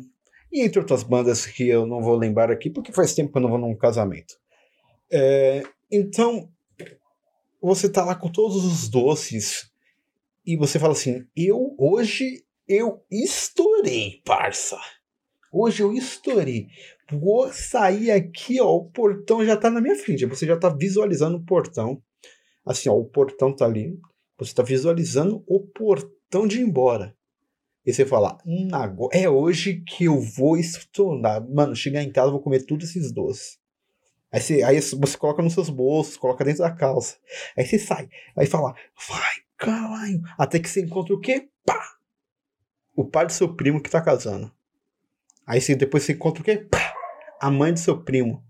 [0.52, 3.42] e entre outras bandas que eu não vou lembrar aqui, porque faz tempo que eu
[3.42, 4.36] não vou num casamento.
[5.12, 6.50] É, então,
[7.62, 9.70] você tá lá com todos os doces,
[10.46, 14.78] e você fala assim: eu hoje eu estourei, parça.
[15.52, 16.68] Hoje eu estourei.
[17.12, 18.76] Vou sair aqui, ó.
[18.76, 20.26] O portão já tá na minha frente.
[20.26, 22.02] Você já tá visualizando o portão.
[22.66, 23.98] Assim, ó, o portão tá ali.
[24.38, 27.16] Você tá visualizando o portão de ir embora.
[27.86, 31.44] E você fala, hum, agora, é hoje que eu vou estourar.
[31.50, 33.58] Mano, chegar em casa, vou comer todos esses doces.
[34.32, 37.18] Aí você, aí você coloca nos seus bolsos, coloca dentro da calça.
[37.58, 38.08] Aí você sai.
[38.38, 38.76] Aí fala,
[39.10, 40.22] vai, Caralho.
[40.38, 41.50] Até que você encontra o quê?
[41.66, 41.98] Pá!
[42.96, 44.52] O pai do seu primo que tá casando.
[45.50, 46.58] Aí você, depois você encontra o quê?
[46.58, 46.94] Pá!
[47.42, 48.46] A mãe do seu primo.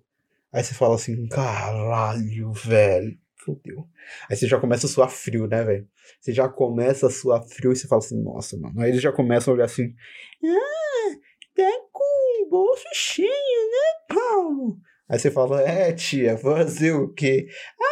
[0.51, 3.17] Aí você fala assim, caralho, velho.
[3.37, 3.87] Fudeu.
[4.29, 5.87] Aí você já começa a suar frio, né, velho?
[6.19, 8.81] Você já começa a suar frio e você fala assim, nossa, mano.
[8.81, 9.95] Aí eles já começam a olhar assim,
[10.43, 11.15] ah,
[11.55, 14.77] tá com o bolso cheio, né, Paulo?
[15.07, 17.47] Aí você fala, é, tia, fazer o quê?
[17.79, 17.88] Abre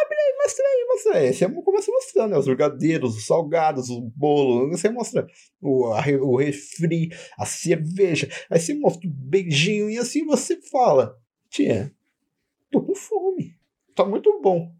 [0.98, 5.28] mostra, é, você começa mostrando né, os brigadeiros, os salgados, o bolo, você mostra
[5.62, 11.16] o, a, o refri, a cerveja, aí você mostra o beijinho e assim você fala,
[11.50, 11.94] tia,
[12.72, 13.56] tô com fome,
[13.96, 14.72] tá muito bom.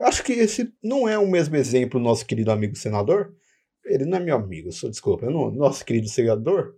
[0.00, 3.34] Acho que esse não é o mesmo exemplo do nosso querido amigo senador.
[3.84, 6.74] Ele não é meu amigo, só desculpa, é nosso querido senador.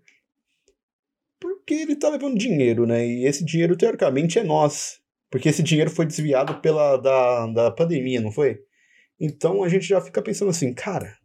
[1.39, 3.07] Porque ele tá levando dinheiro, né?
[3.07, 5.01] E esse dinheiro, teoricamente, é nosso.
[5.31, 8.61] Porque esse dinheiro foi desviado pela da, da pandemia, não foi?
[9.23, 11.17] Então a gente já fica pensando assim, cara,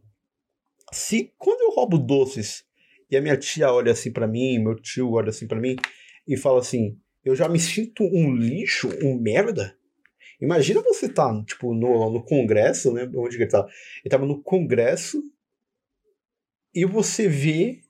[0.92, 2.64] se quando eu roubo doces
[3.10, 5.74] e a minha tia olha assim para mim, meu tio olha assim para mim
[6.26, 9.76] e fala assim, eu já me sinto um lixo, um merda,
[10.40, 13.10] Imagina você tá, tipo, no, no congresso, né?
[13.14, 13.68] Onde ele tava?
[14.04, 15.20] Ele tava no congresso
[16.72, 17.80] e você vê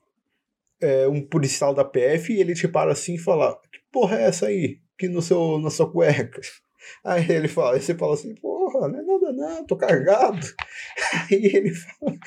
[0.81, 4.23] é, um policial da PF e ele te para assim e fala: Que porra é
[4.23, 4.81] essa aí?
[4.97, 6.41] Que no seu, na sua cueca.
[7.03, 10.39] Aí ele fala, aí você fala assim, porra, não é nada não, tô carregado.
[11.31, 12.17] Aí ele fala,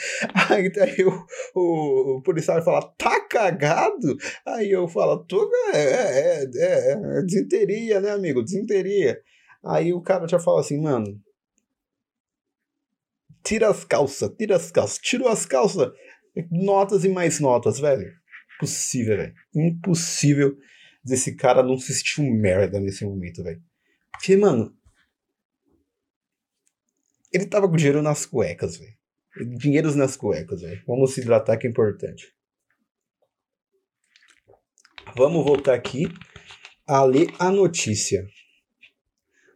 [0.51, 4.17] aí, aí o, o, o, policial fala, tá cagado?
[4.47, 9.21] Aí eu falo, tô, é, é, é, é desinteria, né, amigo, desinteria.
[9.65, 11.21] Aí o cara já fala assim, mano.
[13.45, 15.91] Tira as calças, tira as calças, tirou as calças.
[16.51, 18.11] Notas e mais notas, velho.
[18.57, 19.35] Impossível, velho.
[19.55, 20.57] Impossível
[21.05, 23.61] desse cara não se sentir um merda nesse momento, velho.
[24.23, 24.73] Porque, mano.
[27.33, 28.95] Ele tava com dinheiro nas cuecas, velho.
[29.59, 30.81] Dinheiros nas cuecas, velho.
[30.87, 32.33] Vamos se hidratar que é importante.
[35.17, 36.05] Vamos voltar aqui
[36.87, 38.25] a ler a notícia.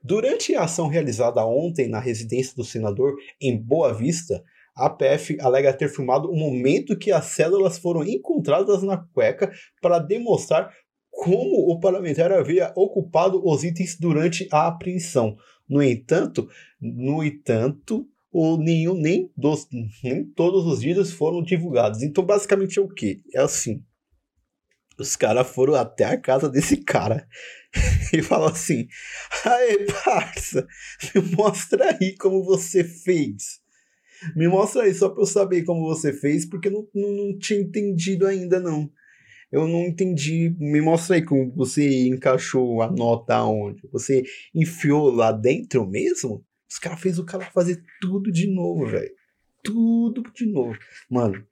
[0.03, 4.43] Durante a ação realizada ontem na residência do senador em Boa Vista,
[4.75, 9.49] a PF alega ter filmado o momento que as células foram encontradas na cueca
[9.81, 10.75] para demonstrar
[11.17, 15.37] como o parlamentar havia ocupado os itens durante a apreensão.
[15.67, 16.49] No entanto,
[16.79, 19.67] no entanto, o nenhum nem dos
[20.05, 22.03] nem todos os vídeos foram divulgados.
[22.03, 23.23] Então, basicamente é o que?
[23.35, 23.83] É assim.
[24.99, 27.27] Os caras foram até a casa desse cara
[28.13, 28.87] e falaram assim:
[29.45, 30.67] Aê, parça,
[31.15, 33.61] me mostra aí como você fez.
[34.35, 37.61] Me mostra aí só pra eu saber como você fez, porque não, não, não tinha
[37.61, 38.91] entendido ainda, não.
[39.51, 40.55] Eu não entendi.
[40.59, 43.87] Me mostra aí como você encaixou a nota onde?
[43.93, 46.45] Você enfiou lá dentro mesmo?
[46.69, 49.15] Os caras fez o cara fazer tudo de novo, velho.
[49.63, 50.77] Tudo de novo.
[51.09, 51.45] Mano,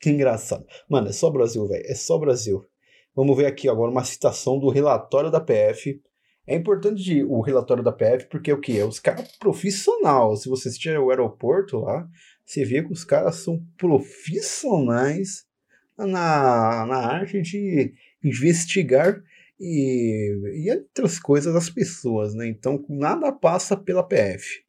[0.00, 0.66] que engraçado.
[0.88, 1.84] Mano, é só Brasil, velho.
[1.86, 2.64] É só Brasil.
[3.14, 6.00] Vamos ver aqui agora uma citação do relatório da PF.
[6.46, 8.78] É importante o relatório da PF porque é o que?
[8.78, 10.42] É os caras profissionais.
[10.42, 12.08] Se você assistir o aeroporto lá,
[12.44, 15.46] você vê que os caras são profissionais
[15.96, 19.22] na, na arte de investigar
[19.58, 22.46] e, e outras coisas as pessoas, né?
[22.46, 24.64] Então nada passa pela PF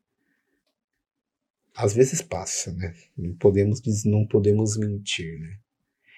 [1.75, 2.93] às vezes passa, né?
[3.17, 5.57] Não podemos, não podemos mentir, né?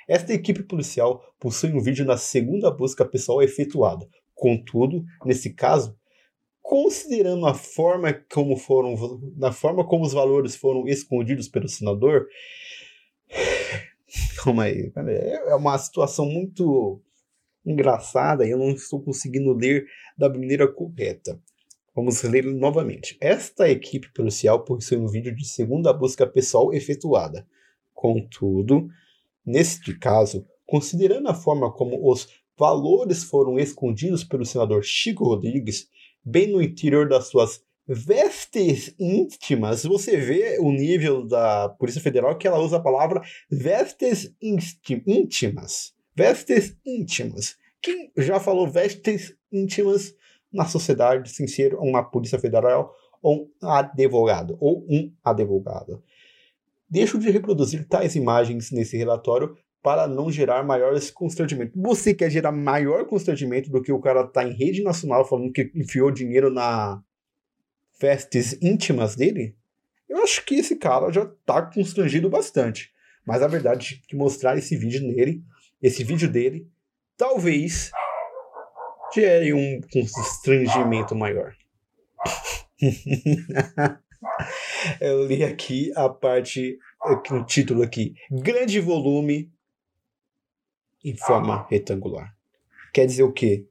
[0.07, 4.07] Esta equipe policial possui um vídeo na segunda busca pessoal efetuada.
[4.33, 5.97] Contudo, nesse caso,
[6.61, 12.27] considerando a forma como foram, na forma como os valores foram escondidos pelo senador,
[14.37, 17.01] calma aí, é uma situação muito
[17.65, 19.85] engraçada e eu não estou conseguindo ler
[20.17, 21.39] da maneira correta.
[21.93, 23.17] Vamos ler novamente.
[23.19, 27.47] Esta equipe policial possui um vídeo de segunda busca pessoal efetuada.
[27.93, 28.87] Contudo,
[29.43, 35.89] neste caso, considerando a forma como os valores foram escondidos pelo senador Chico Rodrigues,
[36.23, 42.47] bem no interior das suas vestes íntimas, você vê o nível da Polícia Federal que
[42.47, 45.93] ela usa a palavra vestes íntimas.
[46.15, 47.55] Vestes íntimas.
[47.81, 50.13] Quem já falou vestes íntimas
[50.51, 56.03] na sociedade sem ser uma polícia federal ou um advogado ou um advogado.
[56.89, 61.79] Deixo de reproduzir tais imagens nesse relatório para não gerar maiores constrangimentos.
[61.81, 65.71] Você quer gerar maior constrangimento do que o cara tá em rede nacional falando que
[65.75, 67.01] enfiou dinheiro na
[67.99, 69.55] festas íntimas dele?
[70.07, 72.91] Eu acho que esse cara já tá constrangido bastante.
[73.25, 75.43] Mas a verdade é que mostrar esse vídeo nele,
[75.81, 76.67] esse vídeo dele,
[77.17, 77.91] talvez
[79.13, 81.53] gere um constrangimento maior.
[85.01, 86.77] Eu li aqui a parte,
[87.31, 89.51] o título aqui, grande volume
[91.03, 92.35] em forma retangular.
[92.93, 93.67] Quer dizer o quê?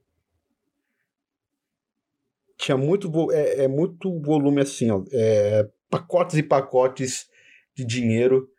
[2.57, 7.27] Tinha muito, é, é muito volume assim, ó, é, pacotes e pacotes
[7.75, 8.49] de dinheiro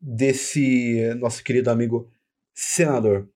[0.00, 2.10] desse nosso querido amigo
[2.52, 3.28] senador.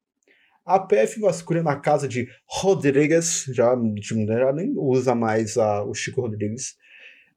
[0.66, 6.20] A PF vasculha na casa de Rodrigues, já, já nem usa mais a, o Chico
[6.20, 6.76] Rodrigues,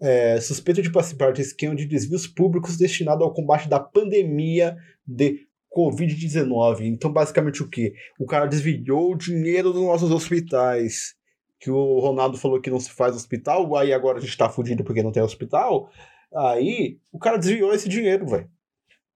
[0.01, 4.75] é, suspeito de participar de esquema de desvios públicos destinado ao combate da pandemia
[5.07, 6.81] de Covid-19.
[6.81, 7.93] Então, basicamente, o que?
[8.19, 11.15] O cara desviou o dinheiro dos nossos hospitais.
[11.61, 14.83] Que o Ronaldo falou que não se faz hospital, aí agora a gente tá fudido
[14.83, 15.91] porque não tem hospital.
[16.33, 18.49] Aí, o cara desviou esse dinheiro, velho.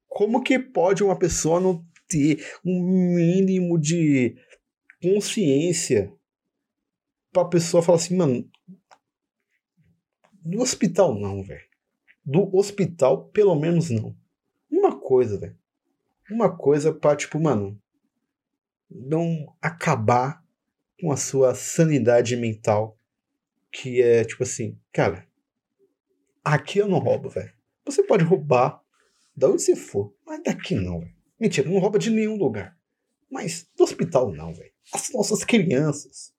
[0.08, 4.38] Como que pode uma pessoa não ter um mínimo de
[5.01, 6.13] consciência
[7.34, 8.47] pra pessoa falar assim, mano,
[10.39, 11.65] do hospital não, velho.
[12.23, 14.15] Do hospital, pelo menos não.
[14.69, 15.58] Uma coisa, velho.
[16.29, 17.81] Uma coisa pra, tipo, mano,
[18.88, 20.44] não acabar
[20.99, 22.97] com a sua sanidade mental.
[23.71, 25.27] Que é, tipo assim, cara,
[26.43, 27.53] aqui eu não roubo, velho.
[27.86, 28.81] Você pode roubar
[29.36, 31.15] da onde você for, mas daqui não, velho.
[31.39, 32.77] Mentira, não rouba de nenhum lugar.
[33.29, 34.71] Mas do hospital não, velho.
[34.93, 36.34] As nossas crianças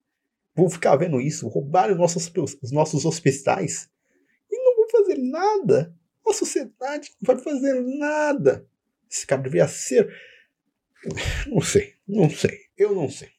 [0.55, 3.91] vão ficar vendo isso, roubar os nossos, os nossos hospitais
[4.97, 5.95] fazer nada.
[6.27, 8.69] A sociedade não vai fazer nada.
[9.11, 10.13] Esse cara devia ser.
[11.47, 13.31] Não sei, não sei, eu não sei.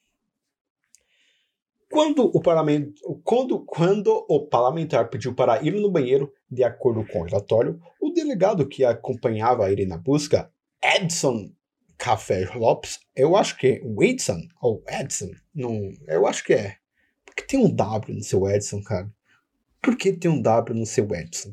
[1.98, 7.18] Quando o, parlamento, quando, quando o parlamentar pediu para ir no banheiro, de acordo com
[7.18, 10.48] o relatório, o delegado que acompanhava ele na busca,
[10.80, 11.50] Edson
[11.96, 16.76] Café Lopes, eu acho que é Edson, ou Edson, não, eu acho que é.
[17.26, 19.12] Porque tem um W no seu Edson, cara.
[19.82, 21.52] Por que tem um W no seu Edson?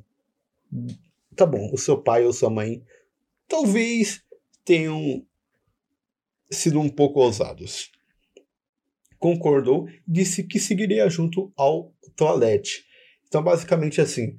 [1.36, 2.84] Tá bom, o seu pai ou sua mãe
[3.48, 4.22] talvez
[4.64, 5.26] tenham
[6.52, 7.95] sido um pouco ousados.
[9.26, 12.86] Concordou, disse que seguiria junto ao toalete.
[13.28, 14.38] Então, basicamente assim,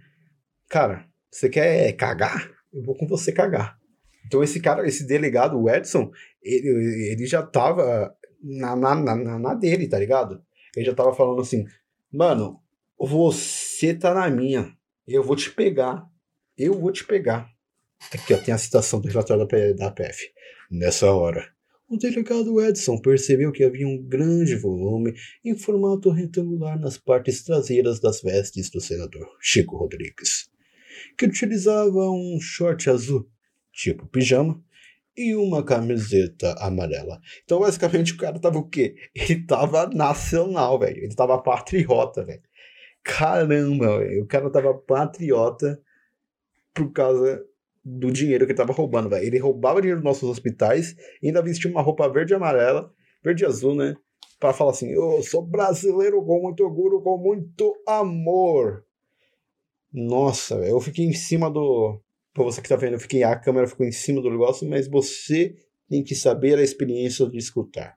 [0.69, 2.49] cara, você quer cagar?
[2.73, 3.77] Eu vou com você cagar.
[4.25, 6.09] Então, esse cara, esse delegado, o Edson,
[6.41, 6.69] ele,
[7.11, 10.41] ele já tava na, na, na, na dele, tá ligado?
[10.77, 11.65] Ele já tava falando assim,
[12.13, 12.61] mano,
[12.97, 14.73] você tá na minha,
[15.05, 16.07] eu vou te pegar,
[16.57, 17.51] eu vou te pegar.
[18.15, 20.31] Aqui ó, tem a citação do relatório da PF.
[20.71, 21.56] Nessa hora,
[21.89, 28.01] o delegado Edson percebeu que havia um grande volume em formato retangular nas partes traseiras
[28.01, 30.51] das vestes do senador Chico Rodrigues,
[31.17, 33.29] que utilizava um short azul,
[33.73, 34.63] tipo pijama,
[35.17, 37.19] e uma camiseta amarela.
[37.45, 38.97] Então, basicamente, o cara tava o quê?
[39.15, 41.03] Ele tava nacional, velho.
[41.03, 42.43] Ele tava patriota, velho.
[43.03, 44.25] Caramba, véio.
[44.25, 45.81] o cara tava patriota
[46.75, 47.43] por causa
[47.89, 49.25] do dinheiro que ele tava roubando, velho.
[49.25, 53.45] Ele roubava dinheiro dos nossos hospitais e ainda vestia uma roupa verde e amarela, verde
[53.45, 53.95] e azul, né?
[54.41, 58.85] Pra falar assim, eu sou brasileiro com muito orgulho, com muito amor.
[59.93, 62.03] Nossa, eu fiquei em cima do.
[62.35, 64.89] Pra você que tá vendo, eu fiquei, a câmera ficou em cima do negócio, mas
[64.89, 65.55] você
[65.89, 67.97] tem que saber a experiência de escutar.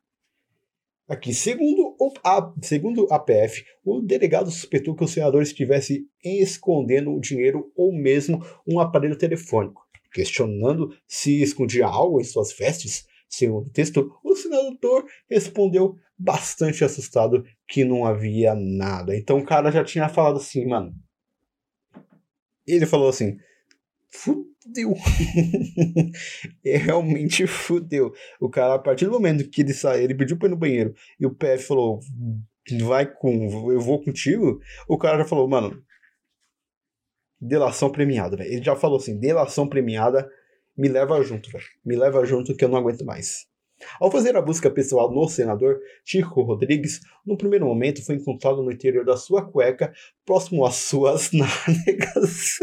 [1.09, 7.11] Aqui, segundo, o, a, segundo a PF, o delegado suspeitou que o senador estivesse escondendo
[7.11, 9.81] o dinheiro ou mesmo um aparelho telefônico.
[10.13, 17.43] Questionando se escondia algo em suas vestes, segundo o texto, o senador respondeu bastante assustado
[17.67, 19.17] que não havia nada.
[19.17, 20.93] Então o cara já tinha falado assim, mano.
[22.67, 23.35] Ele falou assim:
[24.61, 24.93] fudeu.
[26.65, 28.11] é, realmente fudeu.
[28.39, 30.93] O cara, a partir do momento que ele saiu, ele pediu pra ir no banheiro
[31.19, 31.99] e o PF falou:
[32.81, 34.59] vai com, eu vou contigo.
[34.87, 35.81] O cara já falou, mano,
[37.39, 38.51] delação premiada, velho.
[38.51, 40.29] Ele já falou assim: delação premiada,
[40.77, 41.65] me leva junto, velho.
[41.85, 43.47] Me leva junto que eu não aguento mais.
[43.99, 48.71] Ao fazer a busca pessoal no senador, Chico Rodrigues, no primeiro momento foi encontrado no
[48.71, 49.93] interior da sua cueca,
[50.25, 52.59] próximo às suas nádegas,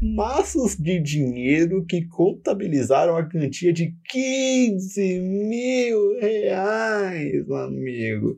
[0.00, 8.36] maços de dinheiro que contabilizaram a quantia de 15 mil reais, amigo.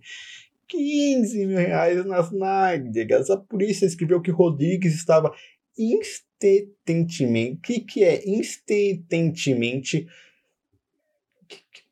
[0.69, 3.31] 15 mil reais nas nádegas.
[3.31, 5.33] A polícia escreveu que Rodrigues estava
[5.79, 7.55] instantemente.
[7.55, 10.07] O que, que é instantemente?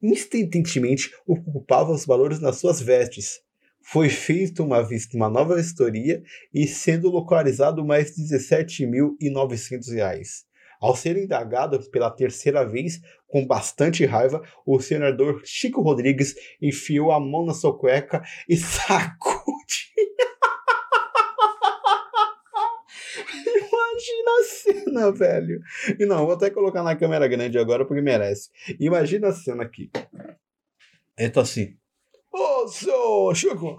[0.02, 3.40] instantaneamente ocupava os valores nas suas vestes.
[3.83, 6.22] Foi feita uma, uma nova vistoria
[6.55, 10.45] e sendo localizado mais R$ 17.900.
[10.80, 17.20] Ao ser indagado pela terceira vez, com bastante raiva, o senador Chico Rodrigues enfiou a
[17.20, 19.53] mão na sua cueca e sacudiu
[24.03, 25.61] Imagina a cena, velho.
[25.99, 28.51] E não, vou até colocar na câmera grande agora porque merece.
[28.80, 29.91] Imagina a cena aqui.
[31.16, 31.76] Ele tá assim.
[32.33, 33.78] Ô, oh, seu Chico,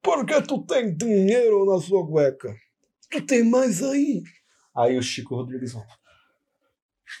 [0.00, 2.54] por que tu tem dinheiro na sua cueca?
[3.10, 4.22] Tu tem mais aí?
[4.76, 5.74] Aí o Chico Rodrigues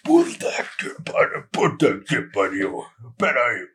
[0.04, 2.84] Puta que pariu, puta que pariu.
[3.18, 3.68] Peraí.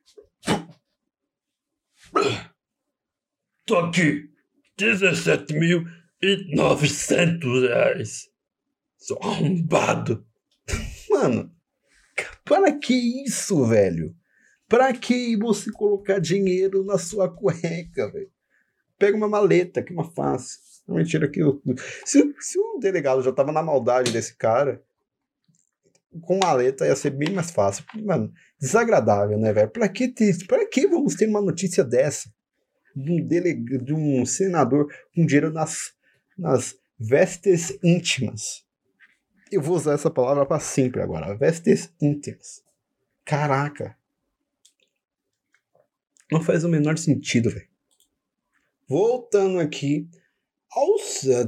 [3.66, 4.30] Tô aqui.
[4.78, 5.84] 17 mil
[6.22, 8.30] e 900 reais.
[8.98, 10.26] Sou arrombado.
[11.10, 11.54] Mano,
[12.46, 12.94] para que
[13.26, 14.16] isso, velho?
[14.70, 18.32] Para que você colocar dinheiro na sua cueca, velho?
[19.00, 20.60] Pega uma maleta, que é uma fácil.
[20.88, 21.42] Mentira que
[22.06, 24.84] se, se o delegado já tava na maldade desse cara,
[26.22, 27.84] com maleta ia ser bem mais fácil.
[28.04, 29.70] Mano, desagradável, né, velho?
[29.70, 32.32] Pra que, ter, pra que vamos ter uma notícia dessa?
[32.96, 35.94] De um, delega, de um senador com dinheiro nas,
[36.38, 38.64] nas vestes íntimas.
[39.52, 41.36] Eu vou usar essa palavra para sempre agora.
[41.36, 42.64] Vestes íntimas.
[43.26, 43.99] Caraca.
[46.32, 47.68] Não faz o menor sentido, velho.
[48.88, 50.08] Voltando aqui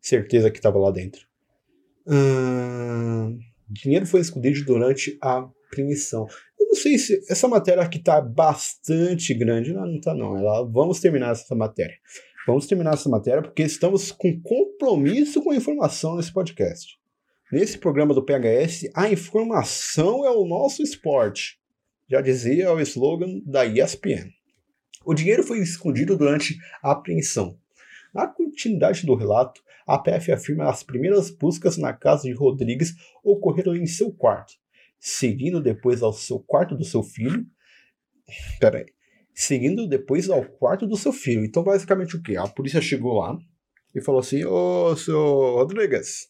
[0.00, 1.26] certeza que estava lá dentro.
[2.06, 3.38] Hum,
[3.68, 6.26] dinheiro foi escondido durante a apreensão.
[6.58, 9.72] Eu não sei se essa matéria aqui está bastante grande.
[9.72, 10.36] Não, não está não.
[10.36, 11.96] Ela, vamos terminar essa matéria.
[12.46, 16.98] Vamos terminar essa matéria porque estamos com compromisso com a informação nesse podcast.
[17.50, 21.58] Nesse programa do PHS, a informação é o nosso esporte.
[22.06, 24.30] Já dizia o slogan da ESPN.
[25.06, 27.58] O dinheiro foi escondido durante a apreensão.
[28.12, 32.94] Na continuidade do relato, a PF afirma que as primeiras buscas na casa de Rodrigues
[33.22, 34.52] ocorreram em seu quarto,
[35.00, 37.46] seguindo depois ao seu quarto do seu filho.
[38.60, 38.93] Peraí
[39.34, 41.44] seguindo depois ao quarto do seu filho.
[41.44, 42.36] Então, basicamente, o que?
[42.36, 43.36] A polícia chegou lá
[43.94, 46.28] e falou assim: Ô, seu Rodrigues,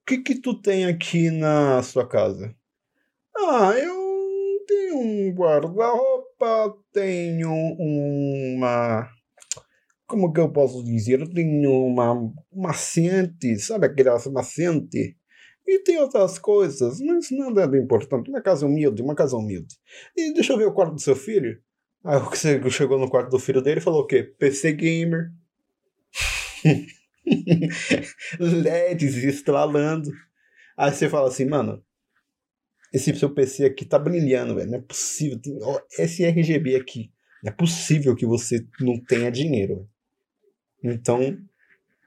[0.00, 2.54] o que que tu tem aqui na sua casa?
[3.36, 9.08] Ah, eu tenho um guarda-roupa, tenho uma.
[10.06, 11.20] Como que eu posso dizer?
[11.20, 15.16] Eu tenho uma maciante, sabe aquela maciante?
[15.66, 18.28] E tem outras coisas, mas nada de importante.
[18.28, 19.74] Uma casa humilde, uma casa humilde.
[20.14, 21.58] E deixa eu ver o quarto do seu filho.
[22.04, 24.22] Aí você chegou no quarto do filho dele e falou o quê?
[24.22, 25.32] PC Gamer.
[28.38, 30.10] LEDs estralando.
[30.76, 31.82] Aí você fala assim, mano,
[32.92, 34.70] esse seu PC aqui tá brilhando, velho.
[34.70, 35.40] Não é possível.
[35.40, 37.10] Tem ó, esse RGB aqui.
[37.42, 39.88] Não é possível que você não tenha dinheiro.
[40.82, 41.38] Então,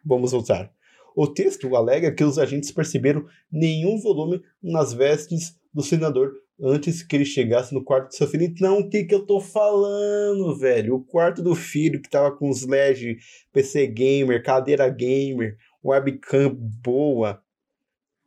[0.05, 0.71] vamos voltar.
[1.15, 6.31] O texto alega que os agentes perceberam nenhum volume nas vestes do senador
[6.61, 8.43] antes que ele chegasse no quarto do seu filho.
[8.43, 10.95] Então, o que que eu tô falando, velho?
[10.95, 13.17] O quarto do filho que tava com os LED,
[13.53, 17.41] PC gamer, cadeira gamer, webcam boa,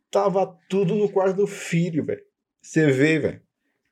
[0.09, 2.23] tava tudo no quarto do filho, velho.
[2.61, 3.41] Você vê, velho.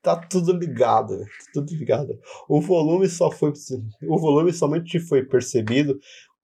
[0.02, 2.18] Tá tudo ligado, tudo ligado.
[2.48, 3.52] O volume só foi
[4.08, 6.00] o volume somente foi percebido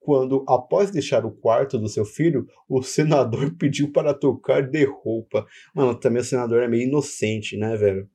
[0.07, 5.45] quando, após deixar o quarto do seu filho, o senador pediu para tocar de roupa.
[5.75, 8.09] Mano, também o senador é meio inocente, né, velho?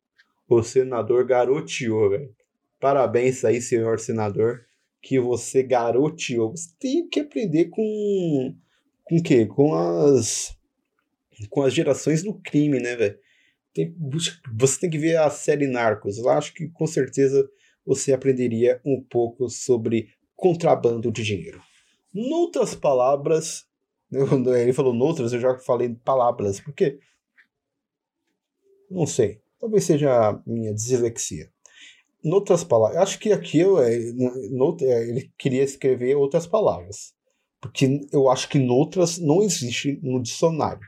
[0.48, 2.34] O senador garoteou, velho.
[2.80, 4.64] Parabéns aí, senhor senador,
[5.02, 6.52] que você garoteou.
[6.52, 8.56] Você tem que aprender com.
[9.04, 9.44] Com o quê?
[9.44, 10.56] Com as.
[11.50, 13.18] Com as gerações do crime, né, velho?
[13.74, 13.94] Tem,
[14.58, 16.16] você tem que ver a série Narcos.
[16.16, 17.46] Eu acho que com certeza
[17.84, 21.60] você aprenderia um pouco sobre contrabando de dinheiro.
[22.14, 23.66] Noutras palavras,
[24.10, 26.98] ele falou noutras, eu já falei palavras, porque
[28.90, 31.50] não sei, talvez seja a minha dislexia.
[32.22, 37.14] Noutras palavras, acho que aqui eu, é, é, ele queria escrever outras palavras,
[37.60, 40.86] porque eu acho que noutras não existe no dicionário.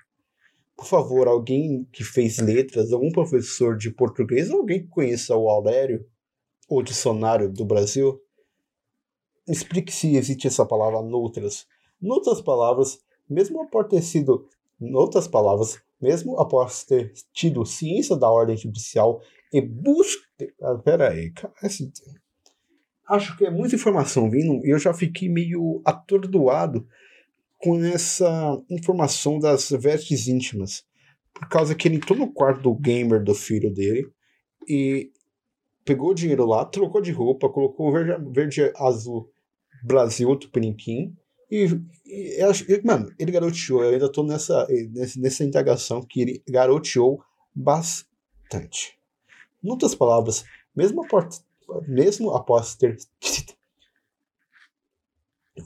[0.77, 6.05] Por favor, alguém que fez letras, algum professor de português, alguém que conheça o Aulério,
[6.68, 8.20] o dicionário do Brasil,
[9.47, 11.66] explique se existe essa palavra noutras.
[12.01, 14.49] Noutras palavras, mesmo após ter sido,
[14.80, 19.20] noutras palavras, mesmo após ter tido ciência da ordem judicial
[19.53, 20.22] e busca.
[20.62, 21.55] Ah, pera aí, cara.
[23.09, 26.86] Acho que é muita informação vindo e eu já fiquei meio atordoado
[27.59, 30.84] com essa informação das vestes íntimas.
[31.32, 34.11] Por causa que ele entrou no quarto do gamer do filho dele
[34.68, 35.11] e
[35.84, 39.30] pegou o dinheiro lá, trocou de roupa, colocou verde, verde azul
[39.85, 41.14] Brasil Tupiniquim
[41.51, 41.66] E,
[42.07, 47.22] e mano, ele garoteou, eu ainda tô nessa, nessa, nessa indagação que ele garoteou
[47.55, 48.99] bastante.
[49.62, 51.45] Em outras palavras, mesmo após,
[51.87, 52.97] mesmo após ter.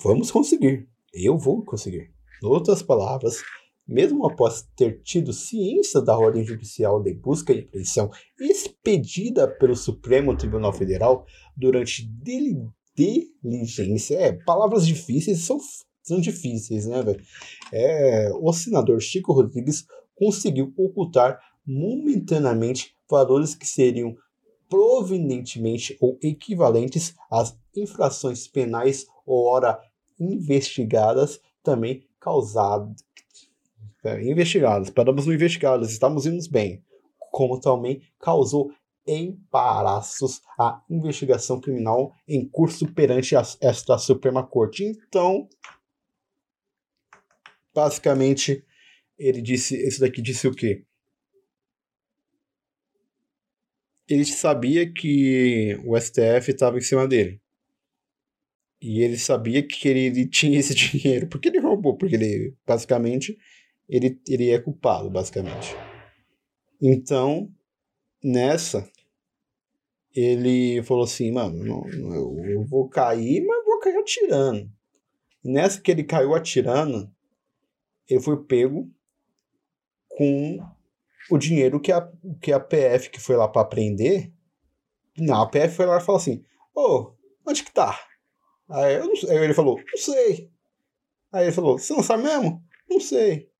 [0.02, 0.88] Vamos conseguir.
[1.14, 2.12] Eu vou conseguir.
[2.42, 3.42] Em outras palavras,
[3.86, 10.36] mesmo após ter tido ciência da ordem judicial de busca e apreensão expedida pelo Supremo
[10.36, 11.24] Tribunal Federal
[11.56, 12.06] durante
[12.98, 15.58] diligência, é, palavras difíceis são,
[16.02, 17.22] são difíceis, né, velho?
[17.72, 24.16] É, o senador Chico Rodrigues conseguiu ocultar momentaneamente valores que seriam
[24.68, 29.80] provenientemente ou equivalentes às infrações penais ou ora
[30.18, 32.96] investigadas também causadas
[34.04, 36.82] é, investigados, paramos no investigados, estamos indo bem,
[37.30, 38.70] como também causou
[39.08, 44.84] embaraços à investigação criminal em curso perante a, esta Suprema Corte.
[44.84, 45.48] Então,
[47.74, 48.64] basicamente,
[49.18, 50.84] ele disse, esse daqui disse o quê?
[54.06, 57.40] Ele sabia que o STF estava em cima dele.
[58.80, 61.26] E ele sabia que ele tinha esse dinheiro.
[61.28, 61.96] Porque ele roubou?
[61.96, 63.36] Porque ele, basicamente,
[63.88, 65.74] ele, ele é culpado, basicamente.
[66.80, 67.52] Então,
[68.22, 68.88] nessa,
[70.14, 71.86] ele falou assim, mano,
[72.46, 74.70] eu vou cair, mas vou cair atirando.
[75.44, 77.10] nessa que ele caiu atirando,
[78.08, 78.90] ele foi pego
[80.08, 80.58] com
[81.30, 84.32] o dinheiro que a, que a PF que foi lá para prender.
[85.16, 86.44] Não, a PF foi lá e falou assim:
[86.74, 87.98] Ô, oh, onde que tá?
[88.68, 90.50] Aí, aí, ele falou: Não sei.
[91.32, 92.62] Aí ele falou: Você não sabe mesmo?
[92.88, 93.50] Não sei.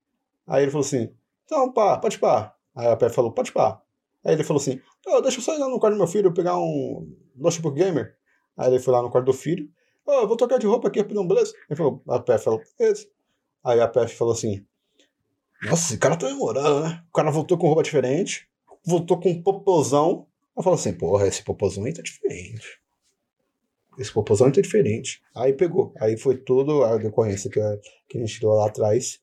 [0.47, 1.13] Aí ele falou assim:
[1.45, 2.55] Então, pá, pode pá.
[2.75, 3.81] Aí a PF falou: Pode pá.
[4.23, 6.33] Aí ele falou assim: oh, Deixa eu só ir lá no quarto do meu filho
[6.33, 8.15] pegar um notebook gamer.
[8.57, 9.69] Aí ele foi lá no quarto do filho:
[10.05, 11.53] oh, vou trocar de roupa aqui, rapidão, beleza?
[11.69, 13.07] Ele falou: A PF falou: Beleza.
[13.63, 14.65] Aí a PF falou assim:
[15.63, 17.03] Nossa, esse cara tá demorando, né?
[17.09, 18.47] O cara voltou com roupa diferente,
[18.85, 20.27] voltou com um popozão.
[20.55, 22.81] Eu falo assim: Porra, esse popozão aí tá diferente.
[23.97, 25.21] Esse popozão aí tá diferente.
[25.35, 25.93] Aí pegou.
[25.99, 27.59] Aí foi tudo a decorrência que,
[28.07, 29.19] que a gente deu lá atrás,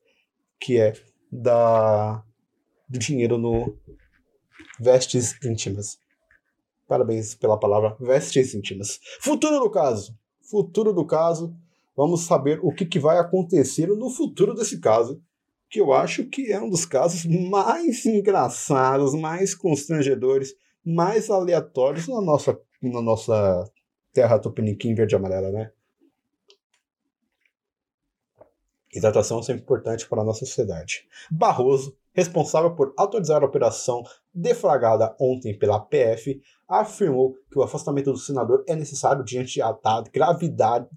[0.59, 0.93] que é
[1.31, 2.23] da,
[2.87, 3.77] do dinheiro no
[4.79, 5.99] vestes íntimas.
[6.87, 8.99] Parabéns pela palavra vestes íntimas.
[9.19, 10.17] Futuro do caso.
[10.41, 11.53] Futuro do caso.
[11.95, 15.19] Vamos saber o que, que vai acontecer no futuro desse caso,
[15.69, 20.53] que eu acho que é um dos casos mais engraçados, mais constrangedores,
[20.85, 23.69] mais aleatórios na nossa, na nossa
[24.13, 25.71] terra tupiniquim verde e amarela, né?
[28.93, 31.05] Hidratação é sempre importante para a nossa sociedade.
[31.29, 34.03] Barroso, responsável por autorizar a operação
[34.33, 40.87] deflagrada ontem pela PF, afirmou que o afastamento do senador é necessário diante da gravidade.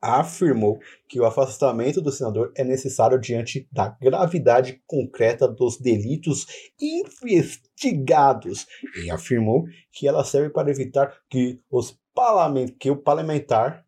[0.00, 6.46] Afirmou que o afastamento do senador é necessário diante da gravidade concreta dos delitos
[6.78, 8.66] investigados
[9.02, 13.84] e afirmou que ela serve para evitar que os parlament que o parlamentar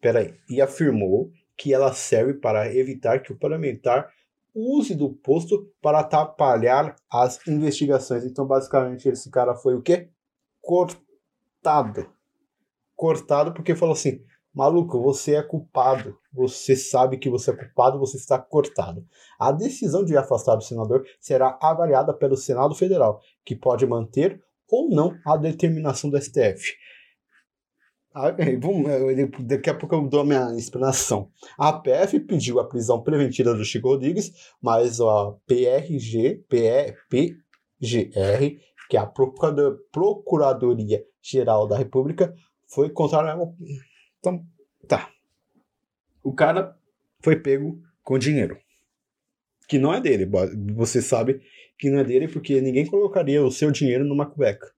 [0.00, 4.10] peraí, e afirmou que ela serve para evitar que o parlamentar
[4.54, 8.24] use do posto para atrapalhar as investigações.
[8.24, 10.10] Então, basicamente, esse cara foi o quê?
[10.60, 12.10] Cortado.
[12.94, 14.22] Cortado porque falou assim:
[14.54, 16.16] maluco, você é culpado.
[16.32, 19.04] Você sabe que você é culpado, você está cortado.
[19.38, 24.88] A decisão de afastar o senador será avaliada pelo Senado Federal, que pode manter ou
[24.88, 26.76] não a determinação do STF.
[28.12, 28.32] Ah,
[29.40, 31.30] daqui a pouco eu dou a minha explanação.
[31.56, 36.44] A PF pediu a prisão preventiva do Chico Rodrigues, mas a PRG,
[37.08, 37.36] PGR,
[38.88, 42.34] que é a Procuradoria Geral da República,
[42.66, 43.36] foi contrária.
[44.18, 44.44] Então,
[44.88, 45.08] tá.
[46.22, 46.76] O cara
[47.20, 48.58] foi pego com dinheiro.
[49.68, 50.28] Que não é dele.
[50.74, 51.40] Você sabe
[51.78, 54.72] que não é dele porque ninguém colocaria o seu dinheiro numa cueca.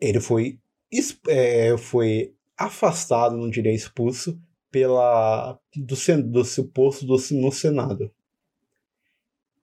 [0.00, 0.60] Ele foi
[1.28, 4.40] é, foi afastado, não diria expulso,
[4.70, 8.12] pela, do, do seu posto do, no Senado.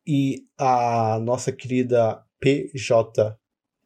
[0.06, 3.38] E a nossa querida PJ,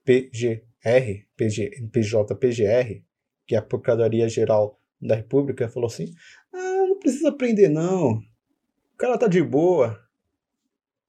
[0.04, 3.04] PGR, PG, PJPGR,
[3.46, 6.14] que é a Procuradoria-Geral da República, falou assim:
[6.54, 8.14] ah, não precisa prender, não.
[8.14, 10.00] O cara tá de boa.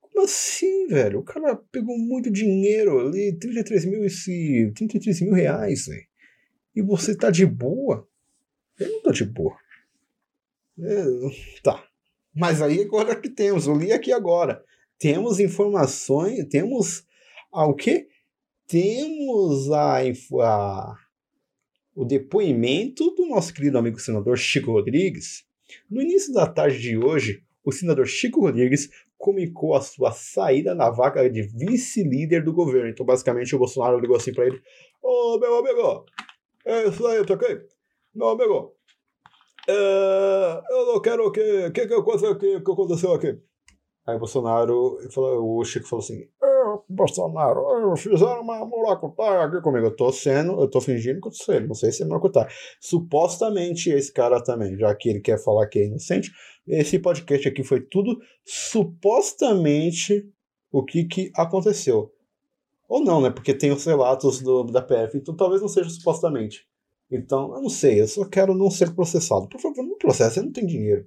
[0.00, 1.20] Como assim, velho?
[1.20, 4.00] O cara pegou muito dinheiro ali, 33 mil,
[4.74, 6.06] 33 mil reais, velho
[6.76, 8.06] e você tá de boa.
[8.78, 9.56] Eu não tô de boa.
[10.78, 11.04] É,
[11.62, 11.82] tá.
[12.34, 14.62] Mas aí agora que temos, eu li aqui agora.
[14.98, 17.06] Temos informações, temos
[17.50, 18.08] ah, o quê?
[18.68, 20.02] Temos a,
[20.42, 20.94] a,
[21.94, 25.46] o depoimento do nosso querido amigo senador Chico Rodrigues,
[25.90, 30.90] No início da tarde de hoje, o senador Chico Rodrigues comunicou a sua saída na
[30.90, 32.90] vaga de vice-líder do governo.
[32.90, 34.60] Então, basicamente, o Bolsonaro ligou assim para ele:
[35.02, 36.04] Ô, oh, meu amigo,
[36.66, 37.60] é isso aí, tá ok?
[38.14, 38.76] Meu amigo,
[39.68, 41.66] é, eu não quero que.
[41.66, 42.02] O que, que,
[42.38, 43.38] que, que aconteceu aqui?
[44.06, 46.28] Aí Bolsonaro falou, o Chico falou assim:
[46.88, 49.86] Bolsonaro, fizeram uma maracutaia aqui comigo.
[49.86, 52.48] Eu tô sendo, eu tô fingindo que eu tô sendo, não sei se é maracutaia.
[52.80, 56.30] Supostamente esse cara também, já que ele quer falar que é inocente,
[56.66, 60.28] esse podcast aqui foi tudo supostamente
[60.70, 62.12] o que, que aconteceu.
[62.88, 63.30] Ou não, né?
[63.30, 66.66] Porque tem os relatos do, da PF, então talvez não seja supostamente.
[67.10, 69.48] Então, eu não sei, eu só quero não ser processado.
[69.48, 71.06] Por favor, não processe, eu não tenho dinheiro.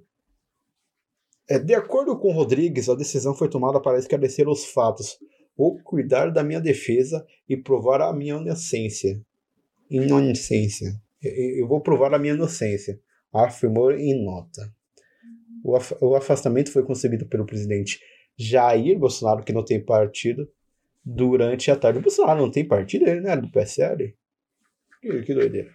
[1.48, 5.18] É, de acordo com Rodrigues, a decisão foi tomada para esclarecer os fatos,
[5.56, 9.20] ou cuidar da minha defesa e provar a minha inocência.
[9.90, 10.94] Inocência.
[11.22, 12.98] Eu vou provar a minha inocência,
[13.32, 14.72] afirmou em nota.
[16.00, 18.00] O afastamento foi concebido pelo presidente
[18.38, 20.48] Jair Bolsonaro, que não tem partido,
[21.14, 21.98] durante a tarde.
[21.98, 24.14] O Bolsonaro não tem partido, ele não é do PSL?
[25.00, 25.70] Que, que doideira.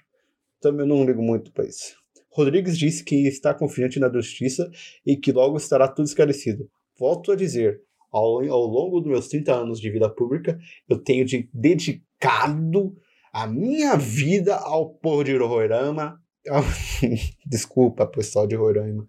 [0.62, 1.96] Também não ligo muito para isso.
[2.30, 4.70] Rodrigues disse que está confiante na justiça
[5.06, 6.70] e que logo estará tudo esclarecido.
[6.98, 7.82] Volto a dizer,
[8.12, 10.58] ao, ao longo dos meus 30 anos de vida pública,
[10.88, 12.96] eu tenho de, dedicado
[13.32, 16.22] a minha vida ao povo de Roraima.
[17.46, 19.08] desculpa, pessoal de Roraima.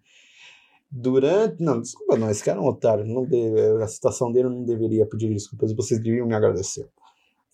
[0.99, 1.62] Durante.
[1.62, 3.05] Não, desculpa, não, esse cara é um otário.
[3.05, 6.88] Não deve, a citação dele não deveria pedir desculpas, vocês deviam me agradecer.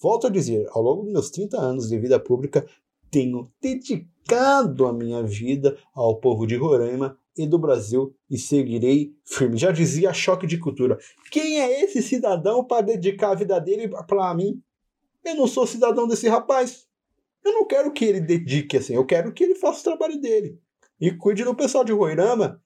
[0.01, 2.65] Volto a dizer, ao longo dos meus 30 anos de vida pública,
[3.11, 9.57] tenho dedicado a minha vida ao povo de Roraima e do Brasil e seguirei firme.
[9.57, 10.99] Já dizia Choque de Cultura.
[11.31, 14.63] Quem é esse cidadão para dedicar a vida dele para mim?
[15.25, 16.87] Eu não sou cidadão desse rapaz.
[17.45, 20.59] Eu não quero que ele dedique assim, eu quero que ele faça o trabalho dele.
[21.01, 22.63] E cuide do pessoal de Roraima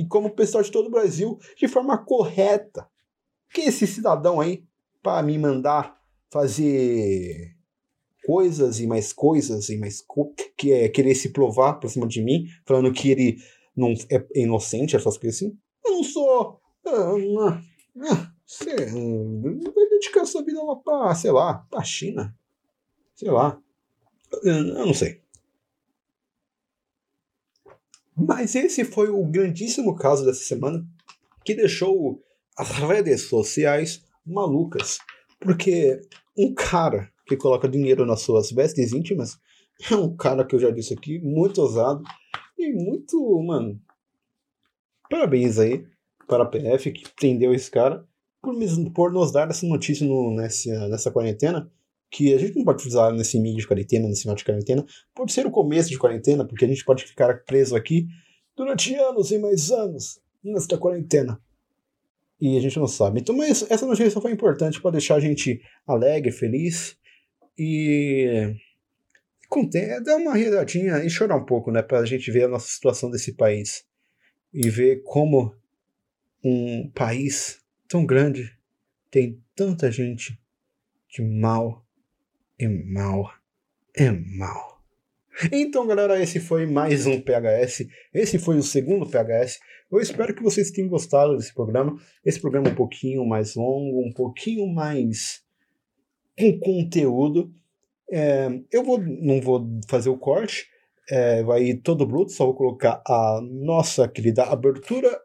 [0.00, 2.88] e como o pessoal de todo o Brasil de forma correta.
[3.52, 4.64] Quem é esse cidadão aí
[5.02, 7.54] para me mandar fazer
[8.24, 12.22] coisas e mais coisas e mais co que é querer se provar por cima de
[12.22, 13.36] mim, falando que ele
[13.76, 15.58] não é inocente, essas coisas assim.
[15.84, 16.60] Eu não sou.
[16.86, 17.62] Ah, ah,
[18.10, 22.34] ah, você vai dedicar sua vida lá pra, sei lá, pra China.
[23.14, 23.60] Sei lá.
[24.42, 25.20] Eu não sei.
[28.16, 30.86] Mas esse foi o grandíssimo caso dessa semana
[31.44, 32.22] que deixou
[32.56, 34.98] as redes sociais malucas.
[35.38, 36.00] Porque
[36.36, 39.38] um cara que coloca dinheiro nas suas vestes íntimas,
[39.90, 42.02] é um cara que eu já disse aqui, muito ousado
[42.58, 43.80] e muito, mano.
[45.08, 45.86] Parabéns aí
[46.26, 48.06] para a PF que prendeu esse cara
[48.40, 48.54] por,
[48.94, 51.70] por nos dar essa notícia no, nessa, nessa quarentena.
[52.10, 54.84] Que a gente não pode usar nesse mídia de quarentena, nesse final de quarentena,
[55.14, 58.06] pode ser o começo de quarentena, porque a gente pode ficar preso aqui
[58.56, 61.40] durante anos e mais anos nesta quarentena.
[62.40, 63.20] E a gente não sabe.
[63.20, 66.96] Então, mas essa notícia foi importante para deixar a gente alegre, feliz
[67.56, 68.54] e
[69.48, 72.68] contente, dar uma risadinha e chorar um pouco, né, para a gente ver a nossa
[72.68, 73.84] situação desse país
[74.54, 75.54] e ver como
[76.42, 78.56] um país tão grande
[79.10, 80.40] tem tanta gente
[81.08, 81.84] de mal
[82.60, 83.32] e mal
[83.96, 84.82] e mal.
[85.50, 87.86] Então, galera, esse foi mais um PHS.
[88.12, 89.58] Esse foi o segundo PHS.
[89.90, 91.96] Eu espero que vocês tenham gostado desse programa.
[92.22, 95.42] Esse programa é um pouquinho mais longo, um pouquinho mais
[96.38, 97.50] com conteúdo.
[98.12, 100.66] É, eu vou, não vou fazer o corte,
[101.08, 105.18] é, vai ir todo bruto, só vou colocar a nossa querida abertura,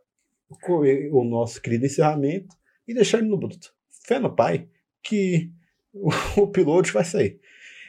[1.11, 2.55] o nosso querido encerramento
[2.87, 3.73] e deixar ele no bruto.
[4.07, 4.69] Fé no pai
[5.03, 5.51] que
[5.95, 6.11] o,
[6.43, 7.39] o piloto vai sair.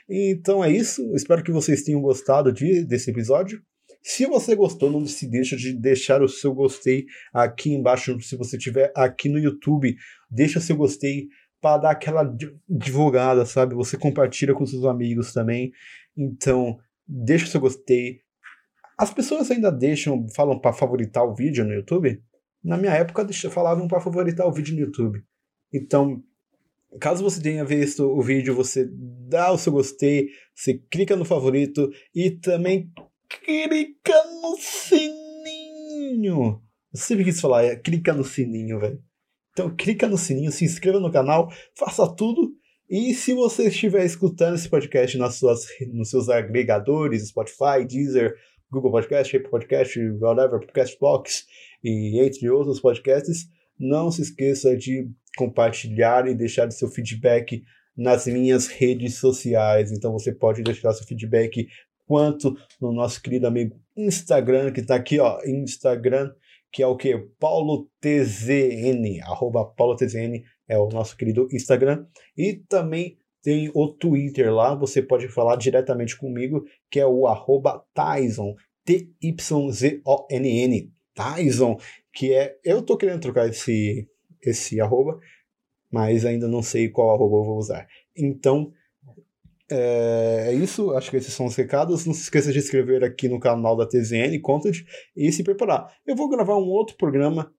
[0.08, 3.60] Então é isso, espero que vocês tenham gostado de, desse episódio.
[4.02, 8.20] Se você gostou, não se deixa de deixar o seu gostei aqui embaixo.
[8.20, 9.96] Se você estiver aqui no YouTube,
[10.30, 11.26] deixa seu gostei
[11.60, 12.22] para dar aquela
[12.68, 13.74] divulgada, sabe?
[13.74, 15.72] Você compartilha com seus amigos também.
[16.16, 18.20] Então, deixa o seu gostei.
[18.96, 22.22] As pessoas ainda deixam, falam para favoritar o vídeo no YouTube?
[22.62, 25.20] Na minha época, falavam para favoritar o vídeo no YouTube.
[25.74, 26.22] Então,
[26.98, 28.88] caso você tenha visto o vídeo, você
[29.28, 32.90] dá o seu gostei, você clica no favorito e também
[33.28, 35.02] clica no sininho.
[36.92, 39.02] Eu sempre quis falar, é, clica no sininho, velho.
[39.52, 42.52] Então clica no sininho, se inscreva no canal, faça tudo.
[42.88, 48.34] E se você estiver escutando esse podcast nas suas, nos seus agregadores, Spotify, Deezer,
[48.70, 51.46] Google Podcast, Apple Podcast, whatever, Podcast Box
[51.82, 53.46] e entre outros podcasts,
[53.78, 57.62] não se esqueça de compartilhar e deixar seu feedback
[57.96, 59.92] nas minhas redes sociais.
[59.92, 61.66] Então você pode deixar seu feedback
[62.06, 66.32] quanto no nosso querido amigo Instagram, que tá aqui, ó, Instagram,
[66.72, 67.16] que é o que?
[67.38, 69.96] Paulo TZN, arroba Paulo
[70.68, 72.06] é o nosso querido Instagram.
[72.36, 77.84] E também tem o Twitter lá, você pode falar diretamente comigo, que é o arroba
[77.94, 78.54] Tyson,
[78.84, 79.32] T-Y-Z-O-N-N,
[81.14, 81.78] Tyson,
[82.16, 84.08] que é, eu tô querendo trocar esse,
[84.42, 85.20] esse arroba,
[85.92, 87.86] mas ainda não sei qual arroba eu vou usar.
[88.16, 88.72] Então,
[89.70, 92.06] é, é isso, acho que esses são os recados.
[92.06, 94.82] Não se esqueça de inscrever aqui no canal da TZN Content
[95.14, 95.92] e se preparar.
[96.06, 97.52] Eu vou gravar um outro programa.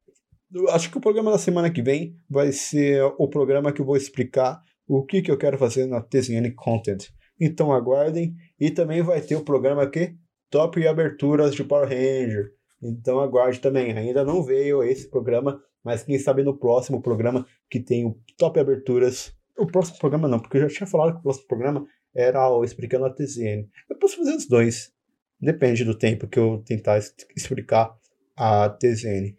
[0.69, 3.95] Acho que o programa da semana que vem vai ser o programa que eu vou
[3.95, 7.09] explicar o que, que eu quero fazer na TZN Content.
[7.39, 8.33] Então aguardem.
[8.59, 10.15] E também vai ter o programa aqui,
[10.49, 12.56] Top e Aberturas de Power Ranger.
[12.81, 13.91] Então aguarde também.
[13.97, 18.59] Ainda não veio esse programa, mas quem sabe no próximo programa que tem o Top
[18.59, 19.33] Aberturas.
[19.57, 22.63] O próximo programa não, porque eu já tinha falado que o próximo programa era o
[22.63, 23.67] explicando a TZN.
[23.89, 24.91] Eu posso fazer os dois.
[25.39, 26.99] Depende do tempo que eu tentar
[27.35, 27.95] explicar
[28.35, 29.35] a TZN.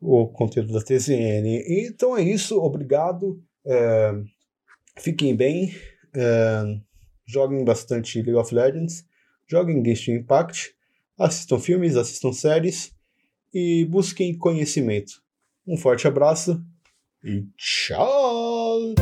[0.00, 1.62] O conteúdo da TZN.
[1.66, 2.58] Então é isso.
[2.58, 3.42] Obrigado.
[3.66, 4.12] É,
[4.98, 5.74] fiquem bem.
[6.14, 6.62] É,
[7.26, 9.04] joguem bastante League of Legends.
[9.46, 10.74] Joguem Genshin Impact.
[11.18, 12.92] Assistam filmes, assistam séries.
[13.52, 15.22] E busquem conhecimento.
[15.66, 16.62] Um forte abraço.
[17.24, 18.94] E tchau!